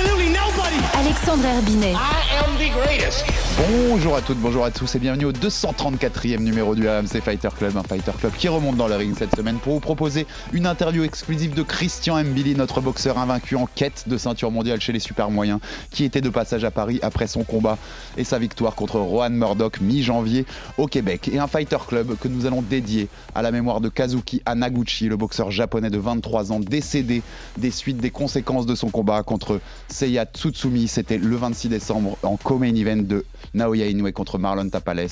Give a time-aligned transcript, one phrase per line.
[0.00, 0.76] absolutely nobody.
[0.94, 1.94] Alexandre Herbinet.
[1.94, 3.24] I am the greatest.
[3.68, 7.76] Bonjour à toutes, bonjour à tous et bienvenue au 234e numéro du RMC Fighter Club,
[7.76, 11.04] un Fighter Club qui remonte dans le ring cette semaine pour vous proposer une interview
[11.04, 15.30] exclusive de Christian Mbili, notre boxeur invaincu en quête de ceinture mondiale chez les super
[15.30, 15.60] moyens,
[15.90, 17.76] qui était de passage à Paris après son combat
[18.16, 20.46] et sa victoire contre Rohan Murdoch mi-janvier
[20.78, 21.28] au Québec.
[21.30, 25.18] Et un Fighter Club que nous allons dédier à la mémoire de Kazuki Hanaguchi, le
[25.18, 27.22] boxeur japonais de 23 ans décédé
[27.58, 30.88] des suites des conséquences de son combat contre Seiya Tsutsumi.
[30.88, 33.24] C'était le 26 décembre en co-main event de
[33.54, 35.08] Naoya Inoue contre Marlon Tapales.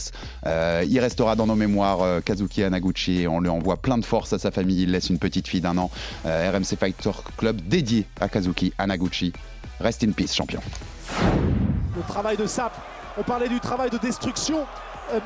[0.47, 4.05] Euh, il restera dans nos mémoires euh, Kazuki Hanaguchi et on lui envoie plein de
[4.05, 4.83] force à sa famille.
[4.83, 5.91] Il laisse une petite fille d'un an.
[6.27, 9.33] Euh, RMC Fighter Club dédié à Kazuki Hanaguchi.
[9.81, 10.61] Rest in peace, champion.
[11.97, 12.73] Le travail de Sap.
[13.17, 14.65] On parlait du travail de destruction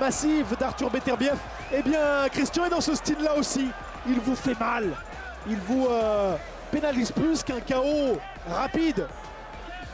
[0.00, 1.36] massive d'Arthur Beterbiev.
[1.76, 3.66] Eh bien, Christian est dans ce style-là aussi.
[4.08, 4.84] Il vous fait mal.
[5.48, 5.88] Il vous
[6.70, 9.06] pénalise plus qu'un chaos rapide.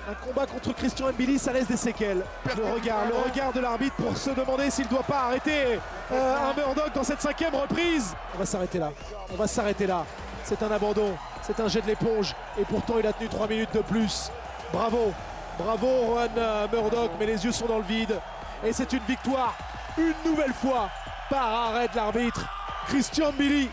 [0.09, 2.23] Un combat contre Christian Mbili, ça laisse des séquelles.
[2.56, 5.78] Le regard, le regard de l'arbitre pour se demander s'il ne doit pas arrêter
[6.11, 8.14] euh, un Murdoch dans cette cinquième reprise.
[8.34, 8.91] On va s'arrêter là.
[9.31, 10.06] On va s'arrêter là.
[10.45, 11.14] C'est un abandon.
[11.42, 12.34] C'est un jet de l'éponge.
[12.59, 14.31] Et pourtant, il a tenu 3 minutes de plus.
[14.73, 15.12] Bravo.
[15.59, 17.11] Bravo, Juan euh, Murdoch.
[17.20, 18.19] Mais les yeux sont dans le vide.
[18.64, 19.55] Et c'est une victoire,
[19.98, 20.89] une nouvelle fois,
[21.29, 22.47] par arrêt de l'arbitre.
[22.86, 23.69] Christian Mbili.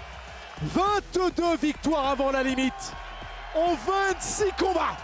[0.64, 2.94] 22 victoires avant la limite.
[3.56, 4.98] En 26 combats.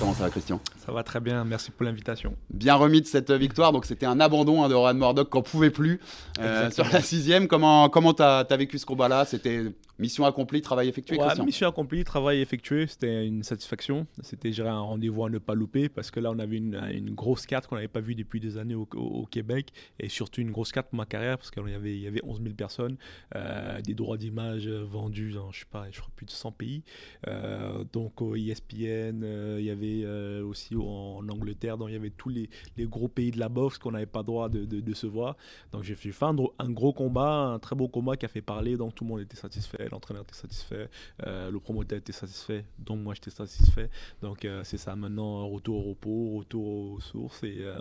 [0.00, 0.58] Comment ça va, Christian?
[0.90, 2.34] Ça va très bien, merci pour l'invitation.
[2.52, 3.70] Bien remis de cette victoire.
[3.70, 6.00] Donc, c'était un abandon hein, de Rohan Murdoch qu'on pouvait plus
[6.40, 7.46] euh, sur la sixième.
[7.46, 9.24] Comment comment t'as as vécu ce combat-là?
[9.24, 9.66] C'était
[10.00, 14.06] mission accomplie, travail effectué, Ouais, mission accomplie, travail effectué, c'était une satisfaction.
[14.22, 17.14] C'était gérer un rendez-vous à ne pas louper parce que là, on avait une, une
[17.14, 19.68] grosse carte qu'on n'avait pas vue depuis des années au, au- au Québec
[20.00, 22.22] et surtout une grosse carte pour ma carrière parce qu'il y avait, il y avait
[22.24, 22.96] 11 000 personnes,
[23.36, 26.50] euh, des droits d'image euh, vendus dans, je sais pas, je crois plus de 100
[26.52, 26.82] pays.
[27.28, 29.22] Euh, donc au ESPN,
[29.58, 30.06] il y avait
[30.40, 32.48] aussi en, Angleterre, donc il y avait tous les,
[32.78, 35.36] gros pays de la boxe qu'on n'avait pas droit de, se voir.
[35.72, 38.94] Donc j'ai fait un, gros combat, un très beau combat qui a fait parler, donc
[38.94, 40.88] tout le monde était satisfait, l'entraîneur était satisfait,
[41.26, 43.90] euh, le promoteur était satisfait, donc moi j'étais satisfait.
[44.22, 47.78] Donc euh, c'est ça, maintenant retour au repos, retour aux sources et euh,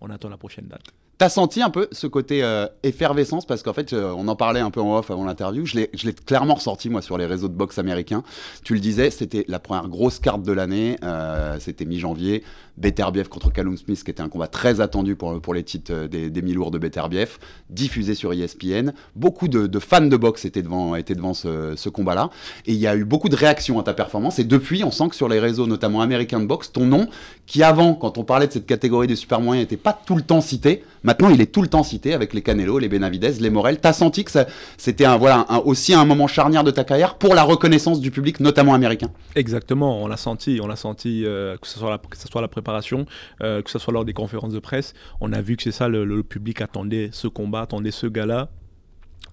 [0.00, 0.92] on attend la prochaine date.
[1.18, 3.46] T'as senti un peu ce côté euh, effervescence?
[3.46, 5.64] Parce qu'en fait, euh, on en parlait un peu en off avant l'interview.
[5.64, 8.22] Je l'ai, clairement ressenti moi sur les réseaux de boxe américains.
[8.64, 10.98] Tu le disais, c'était la première grosse carte de l'année.
[11.02, 12.44] euh, c'était mi-janvier.
[12.76, 16.42] Beterbiev contre Callum Smith, qui était un combat très attendu pour, les titres des, des
[16.42, 17.38] mi-lourds de Beterbiev,
[17.70, 18.92] diffusé sur ESPN.
[19.14, 22.28] Beaucoup de, fans de boxe étaient devant, étaient devant ce, ce combat-là.
[22.66, 24.38] Et il y a eu beaucoup de réactions à ta performance.
[24.38, 27.08] Et depuis, on sent que sur les réseaux, notamment américains de boxe, ton nom,
[27.46, 30.22] qui avant, quand on parlait de cette catégorie des super moyens, n'était pas tout le
[30.22, 33.48] temps cité, maintenant il est tout le temps cité avec les Canelo, les Benavidez, les
[33.48, 33.80] Morel.
[33.80, 34.32] T'as senti que
[34.76, 38.40] c'était un, voilà, aussi un moment charnière de ta carrière pour la reconnaissance du public,
[38.40, 39.08] notamment américain?
[39.34, 43.06] Exactement, on l'a senti, on l'a senti, euh, que, ce soit la, la préparation,
[43.42, 45.88] euh, que ce soit lors des conférences de presse, on a vu que c'est ça,
[45.88, 48.50] le, le public attendait ce combat, attendait ce gars-là.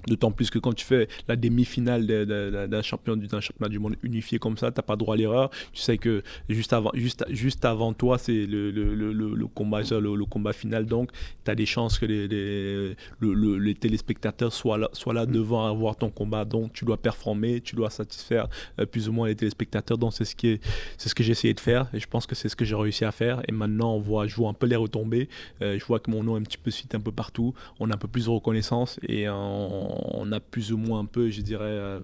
[0.07, 3.39] D'autant plus que quand tu fais la demi-finale de- de- de- d'un champion du- d'un
[3.41, 5.49] championnat du monde unifié comme ça, t'as pas droit à l'erreur.
[5.71, 9.81] Tu sais que juste avant, juste, juste avant toi, c'est le, le, le, le- combat,
[9.81, 10.85] le, le combat final.
[10.85, 11.11] Donc,
[11.45, 15.25] tu as des chances que les, les, le- le- les téléspectateurs soient là, soient là
[15.25, 16.45] devant à voir ton combat.
[16.45, 18.47] Donc, tu dois performer, tu dois satisfaire
[18.79, 19.97] euh, plus ou moins les téléspectateurs.
[19.97, 20.61] Donc, c'est ce, qui est-
[20.97, 21.87] c'est ce que j'ai essayé de faire.
[21.93, 23.41] Et je pense que c'est ce que j'ai réussi à faire.
[23.47, 25.29] Et maintenant, on voit, je vois un peu les retombées.
[25.61, 27.53] Euh, je vois que mon nom est un petit peu cité un peu partout.
[27.79, 31.05] On a un peu plus de reconnaissance et on, on a plus ou moins un
[31.05, 31.99] peu, je dirais, euh,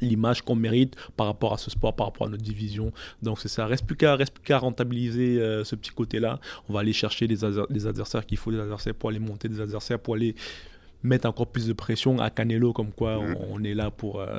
[0.00, 2.92] l'image qu'on mérite par rapport à ce sport, par rapport à notre division.
[3.22, 6.38] Donc c'est ça, reste plus qu'à rentabiliser euh, ce petit côté-là.
[6.68, 9.48] On va aller chercher des, adver- des adversaires qu'il faut, des adversaires pour aller monter,
[9.48, 10.34] des adversaires pour aller
[11.02, 14.38] mettre encore plus de pression à Canelo, comme quoi on, on est là pour, euh,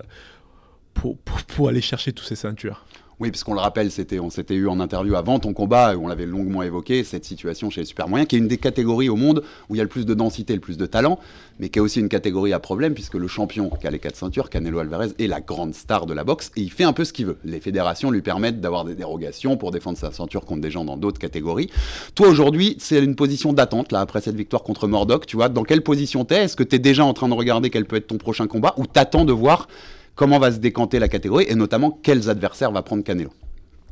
[0.93, 2.85] pour, pour, pour aller chercher tous ces ceintures.
[3.21, 3.89] Oui, parce qu'on le rappelle,
[4.21, 7.81] on s'était eu en interview avant ton combat, on l'avait longuement évoqué, cette situation chez
[7.81, 9.89] les super moyens, qui est une des catégories au monde où il y a le
[9.89, 11.17] plus de densité, le plus de talent,
[11.57, 14.17] mais qui est aussi une catégorie à problème, puisque le champion qui a les quatre
[14.17, 17.05] ceintures, Canelo Alvarez, est la grande star de la boxe, et il fait un peu
[17.05, 17.37] ce qu'il veut.
[17.45, 20.97] Les fédérations lui permettent d'avoir des dérogations pour défendre sa ceinture contre des gens dans
[20.97, 21.69] d'autres catégories.
[22.15, 25.63] Toi, aujourd'hui, c'est une position d'attente, là, après cette victoire contre Mordoc, tu vois, dans
[25.63, 26.43] quelle position t'es?
[26.43, 28.85] Est-ce que t'es déjà en train de regarder quel peut être ton prochain combat, ou
[28.85, 29.69] t'attends de voir
[30.15, 33.31] comment va se décanter la catégorie, et notamment quels adversaires va prendre Canelo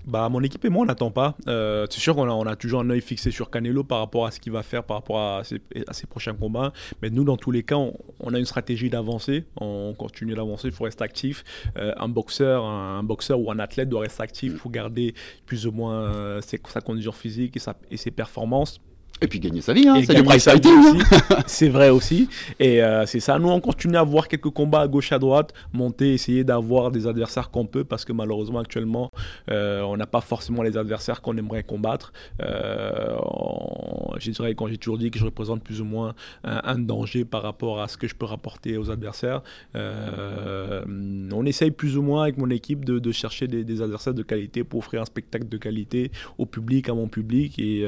[0.06, 1.36] bah, mon équipe et moi, on n'attend pas.
[1.48, 4.26] Euh, c'est sûr qu'on a, on a toujours un œil fixé sur Canelo par rapport
[4.26, 6.74] à ce qu'il va faire, par rapport à ses, à ses, prochains combats.
[7.02, 9.46] Mais nous, dans tous les cas, on, on a une stratégie d'avancer.
[9.62, 11.44] On continue d'avancer, il faut rester actif.
[11.78, 15.14] Euh, un boxeur, un, un, boxeur ou un athlète doit rester actif pour garder
[15.46, 18.82] plus ou moins euh, ses, sa condition physique et, sa, et ses performances.
[19.22, 21.02] Et puis gagner sa vie, hein, c'est du price fighting.
[21.46, 22.28] c'est vrai aussi.
[22.60, 23.40] Et euh, c'est ça.
[23.40, 27.08] Nous, on continue à voir quelques combats à gauche, à droite, monter, essayer d'avoir des
[27.08, 29.12] adversaires qu'on peut, parce que malheureusement, actuellement,
[29.50, 32.12] euh, on n'a pas forcément les adversaires qu'on aimerait combattre.
[32.42, 36.62] Euh, on, je dirais, quand j'ai toujours dit que je représente plus ou moins un,
[36.66, 39.42] un, danger par rapport à ce que je peux rapporter aux adversaires,
[39.74, 44.24] on essaye plus ou moins avec mon équipe de, de chercher des, des, adversaires de
[44.24, 47.58] qualité pour offrir un spectacle de qualité au public, à mon public.
[47.58, 47.86] Et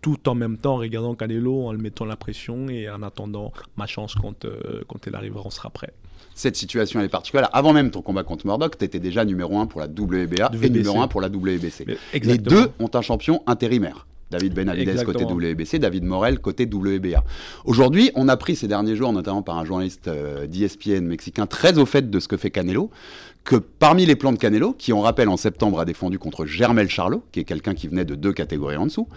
[0.00, 3.52] tout en même temps en regardant Canelo, en le mettant la pression et en attendant
[3.76, 5.92] ma chance quand, euh, quand elle arrivera, on sera prêt.
[6.34, 7.48] Cette situation elle est particulière.
[7.52, 10.66] Avant même ton combat contre Murdoch, tu étais déjà numéro 1 pour la WBA WBC.
[10.66, 11.86] et numéro 1 pour la WBC.
[12.22, 14.06] Les deux ont un champion intérimaire.
[14.30, 15.12] David Benavidez Exactement.
[15.12, 17.24] côté WBC, David Morel côté WBA.
[17.64, 21.78] Aujourd'hui, on a pris ces derniers jours, notamment par un journaliste euh, d'ESPN mexicain très
[21.78, 22.90] au fait de ce que fait Canelo,
[23.44, 26.88] que parmi les plans de Canelo, qui on rappelle en septembre a défendu contre Germel
[26.88, 29.08] Charlot, qui est quelqu'un qui venait de deux catégories en dessous,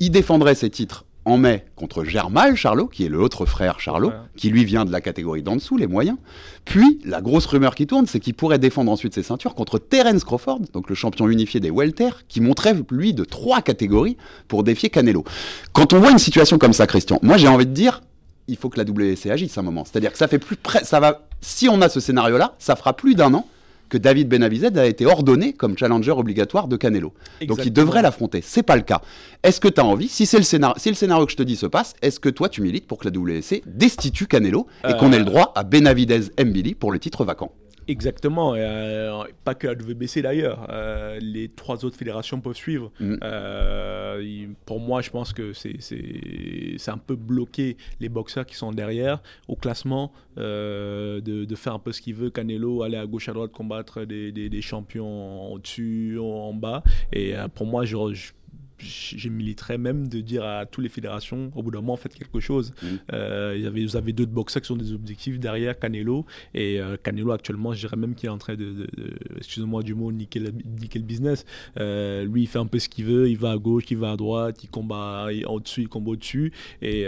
[0.00, 4.12] il défendrait ses titres en mai contre Germal Charlot, qui est le autre frère Charlot,
[4.36, 6.16] qui lui vient de la catégorie d'en dessous, les moyens.
[6.64, 10.24] Puis, la grosse rumeur qui tourne, c'est qu'il pourrait défendre ensuite ses ceintures contre Terence
[10.24, 14.88] Crawford, donc le champion unifié des welter, qui monterait, lui, de trois catégories pour défier
[14.88, 15.24] Canelo.
[15.72, 18.02] Quand on voit une situation comme ça, Christian, moi j'ai envie de dire,
[18.46, 19.84] il faut que la WC agisse un moment.
[19.84, 22.92] C'est-à-dire que ça fait plus près, ça va, si on a ce scénario-là, ça fera
[22.92, 23.46] plus d'un an
[23.88, 27.12] que David Benavidez a été ordonné comme challenger obligatoire de Canelo.
[27.40, 27.56] Exactement.
[27.56, 28.40] Donc il devrait l'affronter.
[28.42, 29.00] C'est pas le cas.
[29.42, 31.42] Est-ce que tu as envie, si c'est le scénario, si le scénario que je te
[31.42, 34.88] dis se passe, est-ce que toi tu milites pour que la WC destitue Canelo et
[34.88, 34.92] euh...
[34.94, 37.52] qu'on ait le droit à Benavidez Mbili pour le titre vacant?
[37.88, 42.90] Exactement, euh, pas que la WBC d'ailleurs, euh, les trois autres fédérations peuvent suivre.
[42.98, 43.16] Mm.
[43.22, 49.22] Euh, pour moi, je pense que c'est un peu bloqué les boxeurs qui sont derrière
[49.46, 53.32] au classement, de, de, faire un peu ce qu'il veut, Canelo, aller à gauche à
[53.32, 56.82] droite, combattre des, des, des champions au-dessus, en bas.
[57.12, 58.32] Et pour moi, je, je
[58.78, 62.40] je militerais même de dire à toutes les fédérations, au bout d'un moment, faites quelque
[62.40, 62.72] chose.
[62.82, 62.86] Mmh.
[63.12, 66.26] Euh, il y avait, vous avez deux boxeurs qui sont des objectifs derrière Canelo.
[66.54, 69.82] Et euh, Canelo, actuellement, je dirais même qu'il est en train de, de, de excusez-moi
[69.82, 71.44] du mot, niquer le business.
[71.78, 73.30] Euh, lui, il fait un peu ce qu'il veut.
[73.30, 76.52] Il va à gauche, il va à droite, il combat au-dessus, il combat au-dessus.
[76.82, 77.06] Et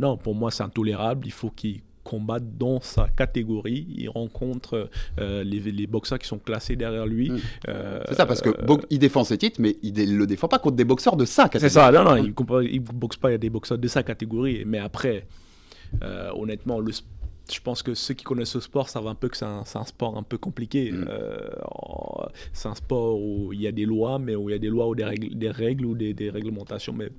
[0.00, 1.26] non, pour moi, c'est intolérable.
[1.26, 3.86] Il faut qu'il combat dans sa catégorie.
[3.94, 4.88] Il rencontre
[5.18, 7.30] euh, les, les, boxeurs qui sont classés derrière lui.
[7.30, 7.38] Mmh.
[7.68, 10.48] Euh, c'est ça, parce que euh, il défend ses titres, mais il ne le défend
[10.48, 11.70] pas contre des boxeurs de sa catégorie.
[11.70, 14.02] C'est ça, non, non, il ne boxe pas, il y a des boxeurs de sa
[14.02, 14.64] catégorie.
[14.66, 15.26] Mais après,
[16.02, 16.92] euh, honnêtement, le
[17.52, 19.84] je pense que ceux qui connaissent ce sport savent un peu que c'est un, un,
[19.84, 20.92] sport un peu compliqué.
[20.92, 21.06] Mmh.
[21.08, 21.48] Euh,
[22.52, 24.68] c'est un sport où il y a des lois, mais où il y a des
[24.68, 27.10] lois ou des règles, des règles ou des, des réglementations, mais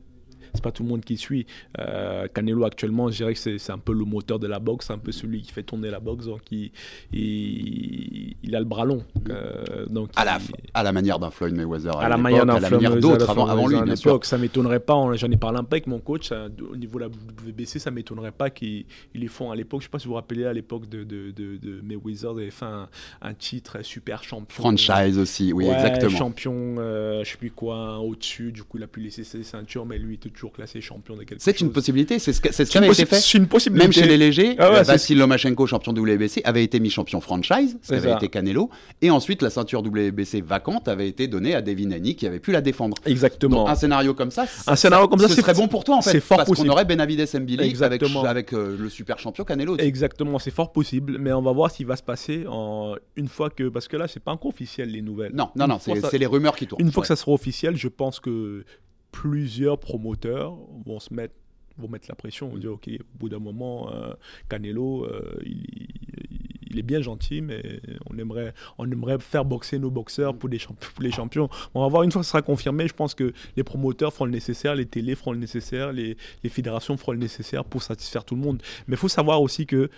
[0.54, 1.46] c'est pas tout le monde qui suit.
[1.80, 4.98] Euh, Canelo actuellement, je dirais que c'est un peu le moteur de la boxe, un
[4.98, 6.72] peu celui qui fait tourner la boxe, donc il,
[7.14, 9.04] il, il a le bras long.
[9.30, 10.40] Euh, donc à, la,
[10.74, 13.48] à la manière d'un Floyd Mayweather, à, à la manière d'un Floyd Mayweather d'autres avant,
[13.48, 14.20] avant, lui, bien sûr.
[14.24, 14.96] Ça m'étonnerait pas.
[15.16, 17.92] J'en ai parlé un peu avec mon coach ça, au niveau de la WBC, ça
[17.92, 19.82] m'étonnerait pas qu'ils les font à l'époque.
[19.82, 22.42] Je sais pas si vous vous rappelez à l'époque de, de, de, de Mayweather, il
[22.42, 22.90] avait fait un,
[23.22, 24.62] un, titre super champion.
[24.62, 26.18] Franchise aussi, oui, ouais, exactement.
[26.18, 28.52] Champion, euh, je sais plus quoi, au-dessus.
[28.52, 31.16] Du coup, il a pu laisser ses ceintures, mais lui, il était toujours classé champion
[31.16, 33.18] de quelque C'est une possibilité, c'est ce, ce qui avait été fait.
[33.18, 33.86] C'est une possibilité.
[33.86, 37.78] Même chez les légers, ah ouais, Vassil Lomachenko, champion WBC, avait été mis champion franchise,
[37.82, 38.18] ce qui avait ça.
[38.18, 38.72] été Canelo,
[39.02, 42.52] et ensuite la ceinture WBC vacante avait été donnée à Devin Haney qui avait pu
[42.52, 42.98] la défendre.
[43.06, 43.58] Exactement.
[43.58, 46.02] Donc, un scénario comme ça, un scénario comme ça, ce serait bon pour toi en
[46.02, 49.78] fait, c'est fort parce qu'on aurait Benavidez Mbili avec, avec euh, le super champion Canelo.
[49.78, 52.96] Exactement, c'est fort possible, mais on va voir ce qui va se passer en...
[53.16, 55.34] une fois que, parce que là, c'est pas encore officiel les nouvelles.
[55.36, 56.82] Non, non, non, c'est les rumeurs qui tournent.
[56.82, 58.66] Une fois que ça sera officiel, je pense que
[59.12, 61.36] plusieurs promoteurs vont se mettre
[61.78, 64.14] vont mettre la pression, on dire ok, au bout d'un moment, euh,
[64.50, 70.36] Canelo, euh, il, est bien gentil, mais on aimerait, on aimerait faire boxer nos boxeurs
[70.36, 71.50] pour, pour les champions.
[71.74, 74.26] On va voir une fois que ce sera confirmé, je pense que les promoteurs feront
[74.26, 78.24] le nécessaire, les télés feront le nécessaire, les, les fédérations feront le nécessaire pour satisfaire
[78.24, 78.62] tout le monde.
[78.88, 79.90] Mais il faut savoir aussi que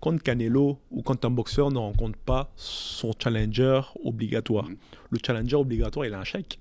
[0.00, 4.76] quand Canelo ou quand un boxeur ne rencontre pas son challenger obligatoire, Mhm.
[5.10, 6.58] le challenger obligatoire, il a un chèque.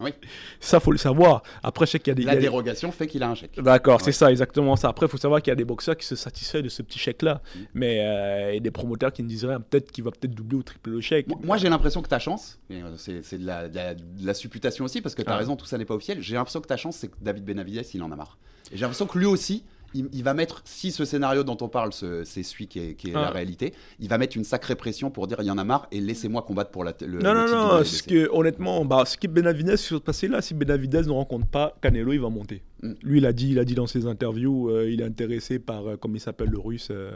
[0.00, 0.10] Oui.
[0.60, 1.44] Ça, faut le savoir.
[1.62, 2.24] Après, je sais qu'il y a des.
[2.24, 3.60] La des- dérogation fait qu'il a un chèque.
[3.60, 4.02] D'accord, Ouais.
[4.04, 4.88] c'est ça, exactement ça.
[4.88, 6.98] Après, il faut savoir qu'il y a des boxeurs qui se satisfont de ce petit
[6.98, 7.40] chèque-là.
[7.54, 7.66] Mhm.
[7.74, 9.60] Mais euh, et des promoteurs qui ne disent rien.
[9.60, 11.28] Peut-être qu'il va peut-être doubler ou tripler le chèque.
[11.28, 14.26] Moi, moi, j'ai l'impression que ta chance, euh, c'est c'est de la, de la- de
[14.26, 15.38] la supputation aussi, parce que tu as Ah.
[15.38, 16.20] raison, tout ça n'est pas officiel.
[16.20, 18.38] J'ai l'impression que ta chance, c'est que David Benavides, il en a marre.
[18.72, 19.62] Et j'ai l'impression que lui aussi,
[19.94, 22.94] il, il va mettre, si ce scénario dont on parle, ce- c'est celui qui est,
[22.94, 23.22] qui est Ah.
[23.22, 25.86] la réalité, il va mettre une sacrée pression pour dire il y en a marre
[25.90, 28.06] et laissez-moi combattre pour la, le, Non, le non, non, de ce WBC.
[28.08, 31.76] que, honnêtement, bah, ce qui est Benavidez, s'est passé là, si Benavidez ne rencontre pas
[31.82, 32.62] Canelo, il va monter.
[32.82, 32.92] Mm.
[33.02, 35.86] Lui, il a dit, il a dit dans ses interviews, euh, il est intéressé par,
[35.86, 37.10] euh, comme il s'appelle le russe, euh,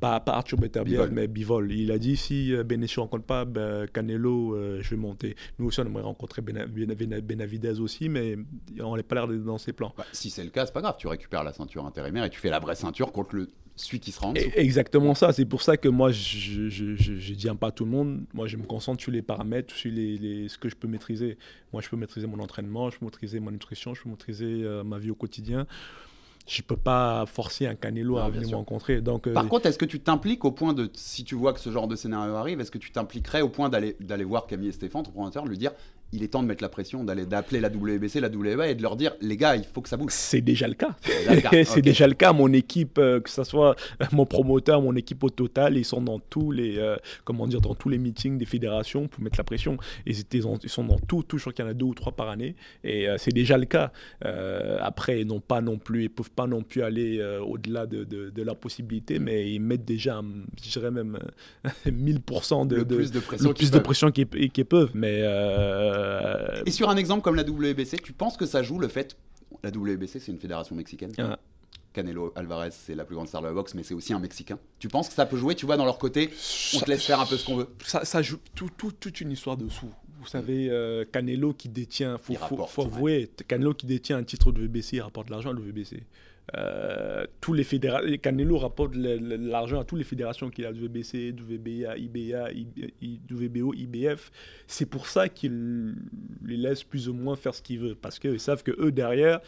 [0.00, 1.72] pas, pas Arthur Beterbiev, mais Bivol.
[1.72, 5.36] Il a dit, si Benesch ne rencontre pas ben, Canelo, je vais monter.
[5.58, 8.36] Nous aussi, on aimerait rencontrer Bena- Bena- Bena- Benavidez aussi, mais
[8.80, 9.92] on n'est pas l'air dans ses plans.
[9.96, 12.38] Bah, si c'est le cas, c'est pas grave, tu récupères la ceinture intérimaire et tu
[12.40, 14.32] fais la vraie ceinture contre le, celui qui dessous.
[14.36, 17.70] Et- Exactement ça, c'est pour ça que moi je, je, je, je dis pas à
[17.72, 20.68] tout le monde, moi je me concentre sur les paramètres, sur les, les- ce que
[20.68, 21.38] je peux maîtriser.
[21.72, 24.84] Moi je peux maîtriser mon entraînement, je peux maîtriser ma nutrition, je peux maîtriser euh,
[24.84, 25.66] ma vie au quotidien.
[26.46, 29.00] Je peux pas forcer un Canelo Non, à venir me rencontrer.
[29.00, 31.58] Donc, euh, Par contre, est-ce que tu t'impliques au point de, si tu vois que
[31.60, 34.68] ce genre de scénario arrive, est-ce que tu t'impliquerais au point d'aller d'aller voir Camille
[34.68, 35.72] et Stéphane, ton promoteur, lui dire
[36.12, 38.82] il est temps de mettre la pression, d'aller d'appeler la WBC, la WBA et de
[38.82, 40.12] leur dire les gars, il faut que ça bouge.
[40.12, 40.94] c'est déjà le cas.
[41.64, 42.32] c'est déjà le cas.
[42.32, 46.00] Mon équipe, euh, que ce soit euh, mon promoteur, mon équipe au total, ils sont
[46.02, 49.44] dans tous les, euh, comment dire, dans tous les meetings des fédérations pour mettre la
[49.44, 49.76] pression.
[50.06, 51.36] Ils, étaient dans- ils sont dans tout, tout.
[51.38, 53.58] Je crois qu'il y en a deux ou trois par année, et euh, c'est déjà
[53.58, 53.90] le cas.
[54.80, 58.30] Après, ils n'ont pas non plus, ils peuvent pas non plus aller au-delà de, de,
[58.30, 61.18] de leur possibilité, mais ils mettent déjà, hum, je dirais même
[61.66, 63.52] euh, 1000% de, Le de- plus de pression
[64.10, 64.64] qu'ils peuvent.
[64.68, 64.90] peuvent.
[64.94, 65.22] Mais
[65.94, 69.16] euh, Et sur un exemple comme la WBC, tu penses que ça joue le fait.
[69.62, 71.12] La WBC, c'est une fédération mexicaine?
[71.18, 71.38] Ah.
[71.92, 74.58] Canelo Alvarez, c'est la plus grande star de la boxe, mais c'est aussi un Mexicain.
[74.80, 76.28] Tu penses que ça peut jouer, tu vois, dans leur côté
[76.74, 77.68] On te laisse faire un peu ce qu'on veut?
[77.84, 79.88] ça, ça joue tout, tout- toute une histoire dessous.
[80.18, 82.88] Vous savez, euh, Canelo qui détient, faut, Il faut, rapporte, faut ouais.
[82.88, 86.02] avouer, Canelo qui détient un titre de VBC, il rapporte de l'argent à l'UVBC.
[86.56, 90.72] Euh, tous les fédéra- Canelo rapporte l'argent à toutes les fédérations qu'il a,
[91.32, 92.50] du VBA, IBA,
[93.34, 94.30] VBO, IBF.
[94.66, 95.94] C'est pour ça qu'il
[96.44, 99.40] les laisse plus ou moins faire ce qu'il veut, parce qu'ils savent que eux derrière,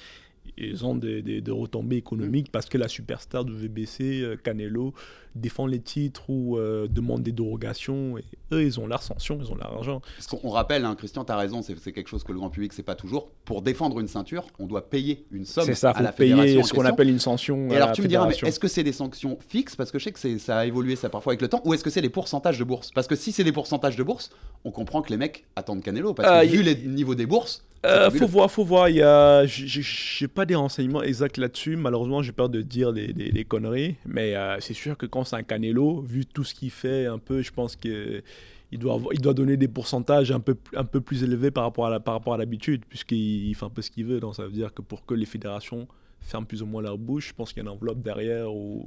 [0.56, 4.92] ils ont des, des- des retombées économiques parce que la superstar du VBC, euh, Canelo,
[5.34, 8.16] défend les titres ou euh, demande des dérogations.
[8.18, 10.00] Et eux, ils ont leur sanction, ils ont leur argent.
[10.16, 12.48] Parce qu'on on rappelle, hein, Christian, tu as raison, c'est quelque chose que le grand
[12.50, 13.28] public sait pas toujours.
[13.44, 16.44] Pour défendre une ceinture, on doit payer une somme C'est ça, à faut la fédération.
[16.44, 17.68] payer ce qu'on appelle une sanction.
[17.68, 19.76] Et à alors la tu me diras, mais est-ce que c'est des sanctions fixes?
[19.76, 21.60] Parce que je sais que ça a évolué ça parfois avec le temps.
[21.64, 22.90] Ou est-ce que c'est des pourcentages de bourse?
[22.94, 24.30] Parce que si c'est des pourcentages de bourse,
[24.64, 26.14] on comprend que les mecs attendent Canelo.
[26.14, 28.88] Parce que Euh, vu y- les niveaux des bourses, Euh, faut voir, faut voir.
[28.88, 31.76] Il y a, j'ai- pas des renseignements exacts là-dessus.
[31.76, 33.96] Malheureusement, j'ai peur de dire des, des- des conneries.
[34.06, 37.18] Mais euh, c'est sûr que quand c'est un Canelo, vu tout ce qu'il fait, un
[37.18, 38.22] peu, je pense que
[38.72, 41.52] il doit, avoir- il doit donner des pourcentages un peu, plus- un peu plus élevés
[41.52, 44.04] par rapport à la, par rapport à l'habitude, puisqu'il il fait un peu ce qu'il
[44.06, 44.18] veut.
[44.18, 45.86] Donc ça veut dire que pour que les fédérations
[46.20, 48.84] ferment plus ou moins leur bouche, je pense qu'il y a une enveloppe derrière ou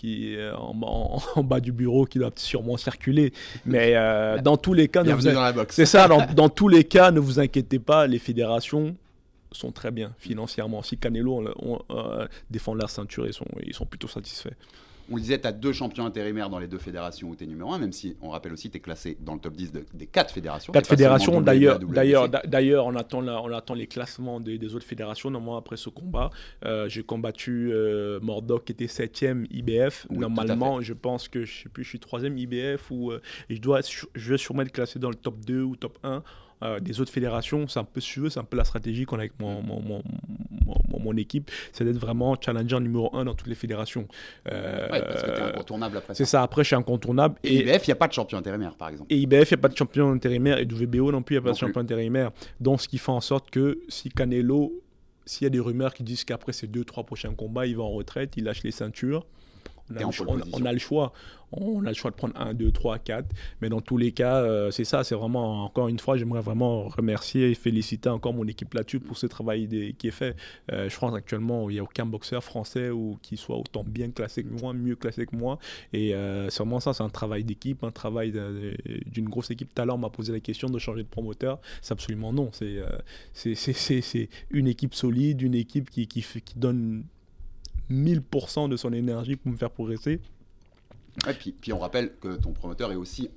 [0.00, 3.32] qui est en, en- en bas du bureau qui doit sûrement circuler.
[3.66, 6.84] Mais euh, dans tous les cas, ne vous la c'est ça, dans, dans tous les
[6.84, 8.96] cas, ne vous inquiétez pas, les fédérations
[9.52, 10.82] sont très bien financièrement.
[10.82, 14.54] Si Canelo on, on, euh, défend leur ceinture, ils sont, ils sont plutôt satisfaits.
[15.10, 17.46] On le disait, tu as deux champions intérimaires dans les deux fédérations où tu es
[17.46, 19.84] numéro 1, même si on rappelle aussi tu es classé dans le top 10 de-
[19.92, 20.72] des quatre fédérations.
[20.72, 24.74] Quatre fédérations, d'ailleurs, d'ailleurs, d'a- d'ailleurs, on attend, la- on attend les classements des, des
[24.74, 25.30] autres fédérations.
[25.30, 26.30] Normalement, après ce combat,
[26.64, 30.06] euh, j'ai combattu euh, Mordoc qui était 7ème IBF.
[30.10, 33.58] Oui, Normalement, je pense que je sais plus, je suis 3ème IBF ou euh, je
[33.58, 33.80] dois,
[34.14, 36.22] je vais sûrement être classé dans le top 2 ou top 1.
[36.62, 39.38] Euh, des autres fédérations, c'est un peu c'est un peu la stratégie qu'on a avec
[39.38, 40.02] mon, mon,
[40.98, 44.06] mon, équipe, c'est d'être vraiment challenger numéro 1 dans toutes les fédérations.
[44.50, 46.30] Euh, Ouais, parce que tu es incontournable après c'est ça.
[46.30, 47.36] ça, après je suis incontournable.
[47.44, 49.12] Et IBF, il n'y a pas de champion intérimaire, par exemple.
[49.12, 50.58] Et IBF, il n'y a pas de champion intérimaire.
[50.58, 52.30] Et du VBO non plus, il n'y a pas Non de champion intérimaire.
[52.60, 54.82] Donc, ce qui fait en sorte que si Canelo,
[55.24, 57.82] s'il y a des rumeurs qui disent qu'après ces deux, trois prochains combats, il va
[57.82, 59.26] en retraite, il lâche les ceintures.
[59.90, 61.12] On a, le choix, on- a le choix.
[61.52, 63.26] On a le choix de prendre 1, 2, 3, 4.
[63.60, 65.02] Mais dans tous les cas, euh, c'est ça.
[65.02, 69.18] C'est vraiment, encore une fois, j'aimerais vraiment remercier et féliciter encore mon équipe là-dessus pour
[69.18, 70.36] ce travail des- qui est fait.
[70.70, 74.10] Euh, je pense actuellement, il n'y a aucun boxeur français ou qui soit autant bien
[74.12, 75.58] classé que moi, mieux classé que moi.
[75.92, 78.32] Et euh, c'est vraiment ça, c'est un travail d'équipe, un travail
[79.06, 79.74] d'une grosse équipe.
[79.74, 81.58] Tout à l'heure, on m'a posé la question de changer de promoteur.
[81.82, 82.50] C'est absolument non.
[82.52, 82.86] C'est euh,
[84.52, 87.04] une équipe solide, une équipe qui, qui, fait- qui donne
[87.90, 90.20] 1000% de son énergie pour me faire progresser.
[91.26, 93.28] Ouais, puis, puis on rappelle que ton promoteur est aussi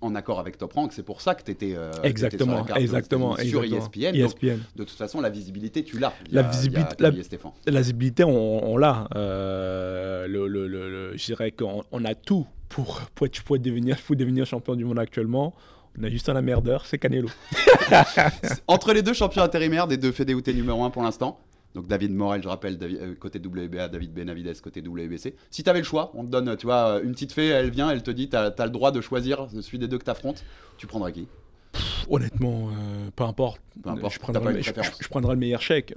[0.00, 3.64] en accord avec Top Rank, c'est pour ça que tu étais, exactement, exactement, sur E
[3.64, 4.10] exactement.
[4.12, 4.20] ESPN.
[4.20, 4.58] Donc, ESPN.
[4.76, 6.12] de toute façon, la visibilité, tu l'as.
[6.30, 7.10] La visibilité- la-.
[7.66, 9.08] La visibilité, on, on l'a.
[9.16, 13.58] Euh, le, le- le- le- je dirais qu'on on a tout pour, pour, être, pour,
[13.58, 15.54] devenir, pour devenir champion du monde actuellement.
[15.98, 17.28] On a juste un emmerdeur, c'est Canelo.
[18.66, 21.38] Entre les deux champions intérimaires des deux fédéoutés numéro 1 pour l'instant,
[21.74, 25.34] donc David Morel, je rappelle, euh, côté WBA, David Benavides côté WBC.
[25.50, 27.90] Si tu avais le choix, on te donne, tu vois, une petite fée, elle vient,
[27.90, 30.44] elle te dit, tu as, le droit de choisir celui des deux que tu affrontes,
[30.76, 31.26] tu prendras qui?
[32.08, 33.60] Honnêtement, euh, peu importe.
[33.76, 35.92] Je, prendrai le, je, prendrai le, meilleur chèque.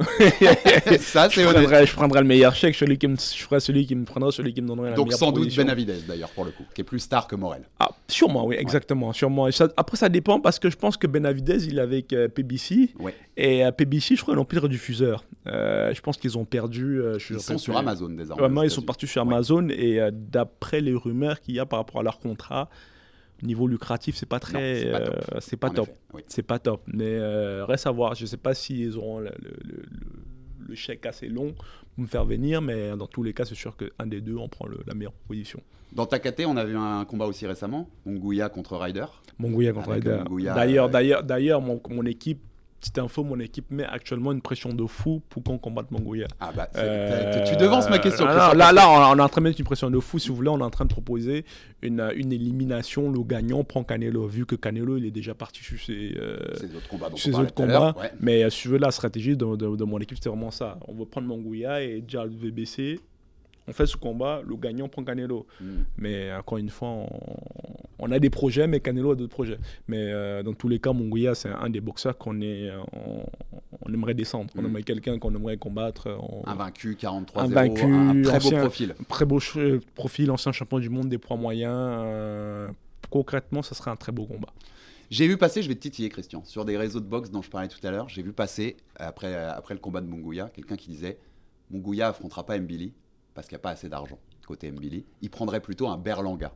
[0.99, 1.85] Ça, c'est honnête.
[1.85, 2.75] Je prendrai le meilleur chèque.
[2.75, 5.07] Celui qui me, je ferai celui qui me prendra, celui qui me donnerait la Donc,
[5.07, 7.61] meilleure sans doute Benavides, d'ailleurs, pour le coup, qui est plus star que Morel.
[7.79, 9.13] Ah, sûrement, oui, exactement.
[9.13, 9.47] Sûrement.
[9.77, 12.93] après, ça dépend parce que je pense que Benavides, il est avec euh, PBC.
[13.37, 15.23] Et à PBC, je crois qu'ils n'ont plus de diffuseur.
[15.45, 17.01] Euh, je pense qu'ils ont perdu.
[17.29, 18.41] ils sont sur Amazon désormais.
[18.41, 19.69] Vraiment, ils sont partis sur Amazon.
[19.69, 22.69] Et d'après les rumeurs qu'il y a par rapport à leur contrat,
[23.43, 24.91] niveau lucratif, c'est pas très,
[25.39, 25.89] c'est pas top.
[26.27, 26.81] C'est pas, top.
[26.87, 28.15] Mais euh, reste à voir.
[28.15, 29.31] Je sais pas s'ils auront le,
[30.67, 33.77] le, chèque assez long pour me faire venir, mais dans tous les cas, c'est sûr
[33.77, 35.61] qu'un des deux, on prend la meilleure position.
[35.93, 39.05] Dans ta KT, on a vu un combat aussi récemment, Mongouya contre Ryder.
[39.39, 40.23] Mongouya contre Ryder.
[40.43, 42.41] D'ailleurs, d'ailleurs, d'ailleurs, mon, mon équipe
[42.79, 46.27] petite info, mon équipe met actuellement une pression de fou pour qu'on combatte Mongouya.
[46.39, 48.25] Ah bah, euh, tu devances ma question.
[48.25, 50.19] là, là, on est en train de mettre une pression de fou.
[50.19, 51.45] Si vous voulez, on est en train de proposer
[51.81, 53.11] une, une élimination.
[53.11, 56.37] Le gagnant prend Canelo, vu que Canelo, il est déjà parti sur ses, euh,
[56.75, 57.09] autres combats.
[57.15, 57.95] Ses autres combats.
[58.19, 60.79] Mais euh, si tu veux, la stratégie de, de, mon équipe, c'est vraiment ça.
[60.87, 62.99] On veut prendre Mongouya et déjà le VBC
[63.67, 65.45] on fait ce combat, le gagnant prend Canelo.
[65.59, 65.83] Hmm.
[65.97, 67.05] Mais encore une fois,
[67.99, 69.57] on, a des projets, mais Canelo a d'autres projets.
[69.87, 72.71] Mais euh, dans tous les cas, Munguia, c'est un des boxeurs qu'on est,
[73.85, 74.49] on, aimerait descendre.
[74.55, 74.65] On hmm.
[74.65, 76.07] aimerait quelqu'un qu'on aimerait combattre.
[76.45, 78.95] Un vaincu, 43 un, vaincu, un très beau profil.
[79.09, 79.39] Très beau
[79.95, 81.73] profil, ancien champion du monde des poids moyens.
[81.73, 82.67] Euh,
[83.09, 84.49] concrètement, ce serait un très beau combat.
[85.09, 87.49] J'ai vu passer, je vais te titiller Christian, sur des réseaux de boxe dont je
[87.49, 90.89] parlais tout à l'heure, j'ai vu passer, après, après le combat de Munguia, quelqu'un qui
[90.89, 91.17] disait
[91.71, 92.93] Munguia affrontera pas Mbili,
[93.37, 94.17] parce qu'il n'y a pas assez d'argent
[94.47, 95.05] côté Mbili.
[95.21, 96.51] Il prendrait plutôt un Berlanga.